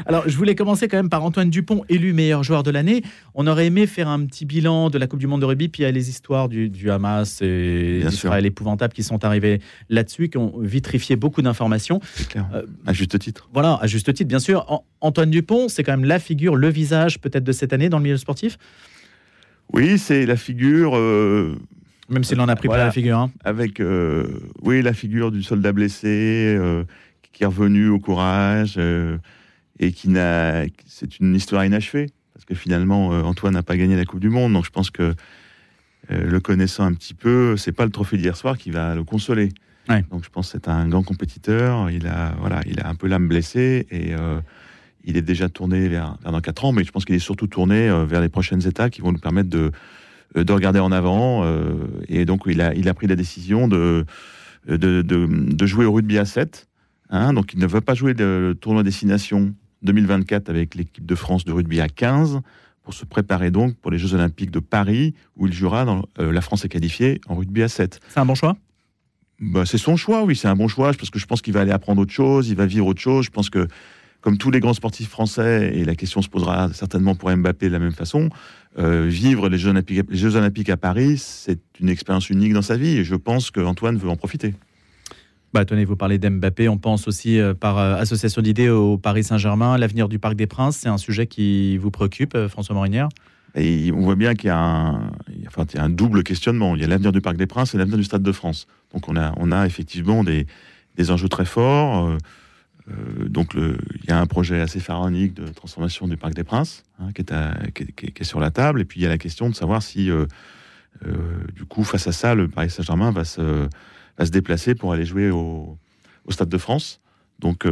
Alors, 0.07 0.23
je 0.27 0.35
voulais 0.35 0.55
commencer 0.55 0.87
quand 0.87 0.97
même 0.97 1.09
par 1.09 1.23
Antoine 1.23 1.51
Dupont, 1.51 1.83
élu 1.87 2.13
meilleur 2.13 2.41
joueur 2.41 2.63
de 2.63 2.71
l'année. 2.71 3.03
On 3.35 3.45
aurait 3.45 3.67
aimé 3.67 3.85
faire 3.85 4.07
un 4.07 4.25
petit 4.25 4.45
bilan 4.45 4.89
de 4.89 4.97
la 4.97 5.05
Coupe 5.05 5.19
du 5.19 5.27
Monde 5.27 5.41
de 5.41 5.45
rugby, 5.45 5.67
puis 5.67 5.83
il 5.83 5.85
y 5.85 5.89
a 5.89 5.91
les 5.91 6.09
histoires 6.09 6.49
du, 6.49 6.69
du 6.69 6.89
Hamas 6.89 7.41
et 7.43 7.99
Bien 7.99 8.09
d'Israël 8.09 8.45
épouvantables 8.45 8.93
qui 8.93 9.03
sont 9.03 9.23
arrivées 9.23 9.61
là-dessus, 9.89 10.29
qui 10.29 10.37
ont 10.37 10.53
vitrifié 10.59 11.15
beaucoup 11.15 11.43
d'informations. 11.43 11.99
C'est 12.15 12.27
clair. 12.27 12.47
Euh, 12.55 12.63
À 12.87 12.93
juste 12.93 13.19
titre. 13.19 13.49
Voilà, 13.53 13.77
à 13.81 13.85
juste 13.85 14.11
titre, 14.15 14.27
bien 14.29 14.39
sûr. 14.39 14.65
An- 14.71 14.83
Antoine 15.01 15.29
Dupont, 15.29 15.67
c'est 15.69 15.83
quand 15.83 15.93
même 15.95 16.05
la 16.05 16.17
figure, 16.17 16.55
le 16.55 16.69
visage 16.69 17.19
peut-être 17.19 17.43
de 17.43 17.51
cette 17.51 17.71
année 17.71 17.89
dans 17.89 17.97
le 17.97 18.03
milieu 18.03 18.17
sportif, 18.17 18.57
Oui, 19.73 19.99
c'est 19.99 20.25
la 20.25 20.35
figure. 20.37 20.97
euh, 20.97 21.55
même 22.09 22.23
s'il 22.23 22.39
en 22.41 22.47
a 22.47 22.55
pris 22.55 22.67
Voilà. 22.67 22.83
plein 22.83 22.87
la 22.87 22.91
figure. 22.93 23.17
hein. 23.19 23.31
avec 23.43 23.79
euh, 23.79 24.27
oui 24.61 24.81
la 24.81 24.93
figure 24.93 25.31
du 25.31 25.43
soldat 25.43 25.71
blessé 25.71 26.55
euh, 26.57 26.83
qui 27.33 27.43
est 27.43 27.45
revenu 27.45 27.87
au 27.89 27.99
courage 27.99 28.75
euh, 28.77 29.17
et 29.79 29.91
qui 29.91 30.09
n'a 30.09 30.63
c'est 30.87 31.19
une 31.19 31.35
histoire 31.35 31.63
inachevée 31.65 32.07
parce 32.33 32.45
que 32.45 32.55
finalement 32.55 33.07
Antoine 33.09 33.53
n'a 33.53 33.63
pas 33.63 33.77
gagné 33.77 33.95
la 33.95 34.05
Coupe 34.05 34.19
du 34.21 34.29
Monde 34.29 34.53
donc 34.53 34.65
je 34.65 34.69
pense 34.71 34.89
que 34.91 35.13
le 36.09 36.39
connaissant 36.39 36.85
un 36.85 36.93
petit 36.93 37.13
peu 37.13 37.55
c'est 37.57 37.71
pas 37.71 37.85
le 37.85 37.91
trophée 37.91 38.17
d'hier 38.17 38.35
soir 38.35 38.57
qui 38.57 38.71
va 38.71 38.95
le 38.95 39.03
consoler 39.03 39.49
Ouais. 39.87 40.03
donc 40.11 40.23
je 40.23 40.29
pense 40.29 40.51
que 40.51 40.59
c'est 40.59 40.67
un 40.69 40.87
grand 40.87 41.01
compétiteur 41.01 41.89
il 41.89 42.05
a 42.07 42.35
voilà 42.39 42.61
il 42.67 42.79
a 42.79 42.87
un 42.87 42.93
peu 42.95 43.07
l'âme 43.07 43.27
blessée 43.27 43.87
et 43.89 44.13
euh, 44.13 44.39
il 45.03 45.17
est 45.17 45.23
déjà 45.23 45.49
tourné 45.49 45.87
vers, 45.87 46.15
vers 46.21 46.31
dans 46.31 46.41
4 46.41 46.65
ans 46.65 46.71
mais 46.73 46.83
je 46.83 46.91
pense 46.91 47.05
qu'il 47.05 47.15
est 47.15 47.19
surtout 47.19 47.47
tourné 47.47 47.89
vers 48.05 48.21
les 48.21 48.29
prochaines 48.29 48.67
étapes 48.67 48.91
qui 48.91 49.01
vont 49.01 49.11
nous 49.11 49.17
permettre 49.19 49.49
de 49.49 49.71
de 50.35 50.53
regarder 50.53 50.79
en 50.79 50.91
avant. 50.91 51.43
euh, 51.43 51.73
et 52.07 52.25
donc, 52.25 52.43
il 52.45 52.61
a, 52.61 52.73
il 52.75 52.87
a 52.89 52.93
pris 52.93 53.07
la 53.07 53.15
décision 53.15 53.67
de, 53.67 54.05
de, 54.67 55.01
de, 55.01 55.27
de 55.27 55.65
jouer 55.65 55.85
au 55.85 55.91
rugby 55.93 56.17
à 56.17 56.25
7. 56.25 56.67
hein. 57.09 57.33
donc, 57.33 57.53
il 57.53 57.59
ne 57.59 57.67
veut 57.67 57.81
pas 57.81 57.95
jouer 57.95 58.13
le, 58.13 58.53
tournoi 58.59 58.83
destination 58.83 59.53
2024 59.81 60.49
avec 60.49 60.75
l'équipe 60.75 61.05
de 61.05 61.15
France 61.15 61.45
de 61.45 61.51
rugby 61.51 61.79
à 61.81 61.87
15 61.87 62.41
pour 62.83 62.93
se 62.93 63.05
préparer 63.05 63.51
donc 63.51 63.75
pour 63.77 63.91
les 63.91 63.97
Jeux 63.97 64.13
Olympiques 64.13 64.51
de 64.51 64.59
Paris 64.59 65.13
où 65.37 65.47
il 65.47 65.53
jouera 65.53 65.85
dans 65.85 66.03
euh, 66.19 66.31
la 66.31 66.41
France 66.41 66.65
est 66.65 66.69
qualifiée 66.69 67.21
en 67.27 67.35
rugby 67.35 67.63
à 67.63 67.67
7. 67.67 67.99
C'est 68.09 68.19
un 68.19 68.25
bon 68.25 68.35
choix? 68.35 68.57
Bah, 69.39 69.65
c'est 69.65 69.77
son 69.77 69.95
choix, 69.95 70.23
oui, 70.23 70.35
c'est 70.35 70.49
un 70.49 70.55
bon 70.55 70.67
choix, 70.67 70.91
parce 70.93 71.09
que 71.09 71.17
je 71.17 71.25
pense 71.25 71.41
qu'il 71.41 71.53
va 71.53 71.61
aller 71.61 71.71
apprendre 71.71 72.01
autre 72.01 72.11
chose, 72.11 72.49
il 72.49 72.55
va 72.55 72.65
vivre 72.65 72.85
autre 72.87 72.99
chose. 72.99 73.25
Je 73.25 73.29
pense 73.31 73.49
que, 73.49 73.67
comme 74.21 74.37
tous 74.37 74.51
les 74.51 74.59
grands 74.59 74.73
sportifs 74.73 75.09
français, 75.09 75.71
et 75.73 75.85
la 75.85 75.95
question 75.95 76.21
se 76.21 76.29
posera 76.29 76.71
certainement 76.73 77.15
pour 77.15 77.35
Mbappé 77.35 77.67
de 77.67 77.71
la 77.71 77.79
même 77.79 77.93
façon, 77.93 78.29
euh, 78.77 79.05
vivre 79.07 79.49
les 79.49 79.57
Jeux, 79.57 79.69
Olympiques, 79.69 80.05
les 80.09 80.17
Jeux 80.17 80.35
Olympiques 80.35 80.69
à 80.69 80.77
Paris, 80.77 81.17
c'est 81.17 81.59
une 81.79 81.89
expérience 81.89 82.29
unique 82.29 82.53
dans 82.53 82.61
sa 82.61 82.77
vie, 82.77 82.97
et 82.97 83.03
je 83.03 83.15
pense 83.15 83.51
qu'Antoine 83.51 83.97
veut 83.97 84.09
en 84.09 84.17
profiter. 84.17 84.53
Bah, 85.51 85.65
tenez, 85.65 85.83
vous 85.83 85.95
parlez 85.95 86.19
d'Mbappé, 86.19 86.69
on 86.69 86.77
pense 86.77 87.07
aussi 87.07 87.39
euh, 87.39 87.55
par 87.55 87.79
euh, 87.79 87.95
association 87.95 88.43
d'idées 88.43 88.69
au 88.69 88.99
Paris 88.99 89.23
Saint-Germain, 89.23 89.79
l'avenir 89.79 90.07
du 90.07 90.19
Parc 90.19 90.35
des 90.35 90.45
Princes, 90.45 90.77
c'est 90.77 90.89
un 90.89 90.99
sujet 90.99 91.25
qui 91.25 91.77
vous 91.79 91.89
préoccupe, 91.89 92.35
euh, 92.35 92.47
François 92.47 92.75
Morinière 92.75 93.09
Et 93.55 93.91
on 93.91 94.01
voit 94.01 94.15
bien 94.15 94.35
qu'il 94.35 94.49
y 94.49 94.53
enfin, 94.53 95.65
il 95.73 95.77
y 95.77 95.79
a 95.79 95.83
un 95.83 95.89
double 95.89 96.21
questionnement. 96.21 96.75
Il 96.75 96.81
y 96.81 96.85
a 96.85 96.87
l'avenir 96.87 97.11
du 97.11 97.19
Parc 97.19 97.35
des 97.35 97.47
Princes 97.47 97.73
et 97.73 97.79
l'avenir 97.79 97.97
du 97.97 98.03
Stade 98.03 98.21
de 98.21 98.31
France. 98.31 98.67
Donc 98.93 99.09
on 99.09 99.15
a, 99.15 99.33
on 99.37 99.51
a 99.51 99.65
effectivement 99.65 100.23
des, 100.23 100.45
des 100.97 101.09
enjeux 101.09 101.29
très 101.29 101.45
forts. 101.45 102.15
Euh, 102.89 103.29
donc 103.29 103.53
il 103.55 104.09
y 104.09 104.11
a 104.11 104.19
un 104.19 104.25
projet 104.25 104.59
assez 104.61 104.79
pharaonique 104.79 105.33
de 105.33 105.47
transformation 105.47 106.07
du 106.07 106.17
Parc 106.17 106.33
des 106.33 106.43
Princes 106.43 106.83
hein, 106.99 107.11
qui, 107.13 107.21
est 107.21 107.31
à- 107.31 107.55
qui 107.75 107.83
est- 107.83 107.91
qui 107.91 108.05
est- 108.07 108.11
qui 108.11 108.21
est 108.21 108.25
sur 108.25 108.39
la 108.39 108.51
table. 108.51 108.81
Et 108.81 108.85
puis 108.85 108.99
il 108.99 109.03
y 109.03 109.05
a 109.05 109.09
la 109.09 109.17
question 109.17 109.49
de 109.49 109.55
savoir 109.55 109.81
si, 109.83 110.09
euh, 110.09 110.25
euh, 111.05 111.13
du 111.55 111.65
coup, 111.65 111.83
face 111.83 112.07
à 112.07 112.11
ça, 112.11 112.35
le 112.35 112.47
Paris 112.47 112.69
Saint-Germain 112.69 113.11
va 113.11 113.25
se, 113.25 113.67
va 114.17 114.25
se 114.25 114.31
déplacer 114.31 114.75
pour 114.75 114.91
aller 114.93 115.05
jouer 115.05 115.29
au, 115.29 115.77
au 116.25 116.31
Stade 116.31 116.49
de 116.49 116.57
France. 116.57 116.99
Donc 117.39 117.65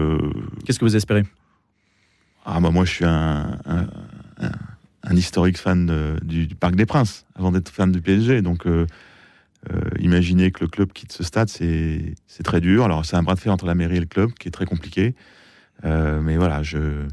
Qu'est-ce 0.65 0.79
que 0.79 0.85
vous 0.85 0.95
espérez? 0.95 1.25
Ah 2.45 2.59
bah 2.61 2.69
moi 2.69 2.85
je 2.85 2.91
suis 2.91 3.05
un, 3.05 3.59
un, 3.65 3.87
un- 4.39 4.51
un 5.03 5.15
historique 5.15 5.57
fan 5.57 5.85
de- 5.85 6.17
du, 6.23 6.47
du 6.47 6.55
Parc 6.55 6.75
des 6.75 6.85
Princes 6.85 7.25
avant 7.35 7.51
d'être 7.51 7.69
fan 7.69 7.91
du 7.91 8.01
PSG. 8.01 8.41
Donc 8.41 8.65
euh, 8.67 8.85
euh, 9.71 9.79
imaginez 9.99 10.51
que 10.51 10.61
le 10.61 10.67
club 10.67 10.91
quitte 10.93 11.11
ce 11.11 11.23
stade, 11.23 11.49
c'est 11.49 12.15
très 12.43 12.61
dur. 12.61 12.85
Alors 12.85 13.05
c'est 13.05 13.15
un 13.15 13.23
bras 13.23 13.35
de 13.35 13.39
fer 13.39 13.51
entre 13.51 13.65
la 13.65 13.75
mairie 13.75 13.97
et 13.97 14.01
le 14.01 14.05
club 14.05 14.31
qui 14.33 14.47
est 14.47 14.51
très 14.51 14.65
compliqué. 14.65 15.15
Euh, 15.85 16.21
mais 16.21 16.37
voilà, 16.37 16.63
je, 16.63 17.05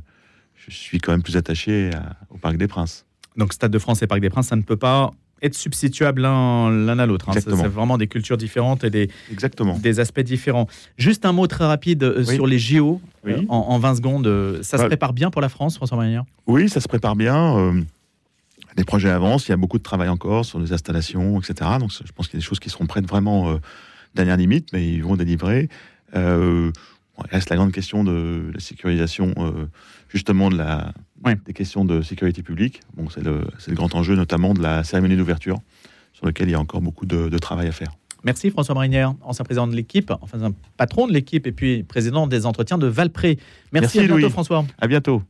je 0.55 0.71
suis 0.75 0.99
quand 0.99 1.13
même 1.13 1.23
plus 1.23 1.37
attaché 1.37 1.91
à- 1.95 2.17
au 2.31 2.39
Parc 2.39 2.57
des 2.57 2.67
Princes. 2.69 3.07
Donc 3.37 3.53
Stade 3.53 3.71
de 3.73 3.79
France 3.79 4.03
et 4.03 4.07
Parc 4.07 4.21
des 4.21 4.31
Princes, 4.31 4.49
ça 4.49 4.57
ne 4.57 4.63
peut 4.63 4.77
pas 4.77 5.11
être 5.43 5.55
substituable 5.55 6.23
l'un 6.23 6.99
à 6.99 7.05
l'autre. 7.07 7.29
hein. 7.29 7.33
C'est 7.35 7.51
vraiment 7.51 7.99
des 7.99 8.07
cultures 8.07 8.39
différentes 8.39 8.83
et 8.85 8.89
des, 8.91 9.11
Exactement. 9.31 9.77
des 9.79 10.01
aspects 10.01 10.21
différents. 10.21 10.69
Juste 10.97 11.27
un 11.27 11.33
mot 11.33 11.47
très 11.47 11.67
rapide 11.67 12.03
euh, 12.05 12.25
Oui. 12.27 12.35
sur 12.37 12.47
les 12.47 12.59
JO, 12.59 13.01
Oui. 13.25 13.33
euh, 13.33 13.43
en, 13.51 13.57
en 13.59 13.79
20 13.79 13.97
secondes. 13.97 14.61
Ça 14.63 14.79
se 14.79 14.83
Ouais. 14.83 14.89
prépare 14.89 15.13
bien 15.13 15.31
pour 15.31 15.43
la 15.43 15.51
France, 15.51 15.77
François 15.77 15.97
Morinière 15.97 16.25
Oui, 16.47 16.69
ça 16.71 16.81
se 16.81 16.89
prépare 16.89 17.17
bien. 17.17 17.75
Les 18.77 18.85
projets 18.85 19.11
avancent. 19.11 19.47
Il 19.49 19.51
y 19.51 19.55
a 19.55 19.57
beaucoup 19.57 19.79
de 19.79 19.83
travail 19.83 20.09
encore 20.09 20.45
sur 20.45 20.59
les 20.59 20.73
installations, 20.73 21.41
etc. 21.41 21.71
Donc, 21.79 21.91
je 21.93 22.13
pense 22.13 22.29
qu'il 22.29 22.37
y 22.37 22.39
a 22.39 22.41
des 22.41 22.45
choses 22.47 22.61
qui 22.61 22.71
seront 22.71 22.87
prêtes 22.87 23.07
vraiment 23.07 23.51
euh, 23.51 23.57
dernière 24.15 24.37
limite, 24.37 24.69
mais 24.73 24.87
ils 24.93 25.03
vont 25.03 25.17
délivrer. 25.17 25.69
Euh, 26.15 26.71
il 27.25 27.31
reste 27.31 27.51
la 27.51 27.57
grande 27.57 27.73
question 27.73 28.03
de 28.03 28.51
la 28.53 28.61
sécurisation, 28.61 29.33
euh, 29.39 29.67
justement, 30.09 30.51
de 30.51 30.57
la, 30.57 30.93
Ouais. 31.25 31.37
des 31.47 31.53
questions 31.55 31.85
de 31.85 32.03
sécurité 32.03 32.43
publique. 32.43 32.81
Bon, 32.97 33.09
c'est 33.09 33.23
le, 33.23 33.47
le 33.67 33.75
grand 33.75 33.95
enjeu, 33.95 34.15
notamment 34.17 34.53
de 34.53 34.61
la 34.61 34.85
cérémonie 34.85 35.17
d'ouverture, 35.17 35.59
sur 36.13 36.27
lequel 36.27 36.49
il 36.49 36.53
y 36.53 36.55
a 36.55 36.61
encore 36.61 36.81
beaucoup 36.83 37.07
de, 37.07 37.29
de 37.29 37.39
travail 37.39 37.69
à 37.69 37.73
faire. 37.73 37.93
Merci 38.25 38.51
François 38.51 38.75
Morinière, 38.75 39.15
ancien 39.23 39.45
président 39.45 39.67
de 39.67 39.75
l'équipe, 39.77 40.11
enfin 40.23 40.43
un 40.43 40.53
patron 40.79 41.07
de 41.07 41.13
l'équipe 41.13 41.47
et 41.47 41.53
puis 41.53 41.83
président 41.83 42.27
des 42.27 42.47
entretiens 42.47 42.79
de 42.79 42.87
Valpré. 42.87 43.39
Merci, 43.73 43.99
Merci, 43.99 43.99
à 43.99 44.03
bientôt 44.03 44.19
Louis. 44.19 44.31
François. 44.31 44.65
À 44.81 44.87
bientôt. 44.87 45.23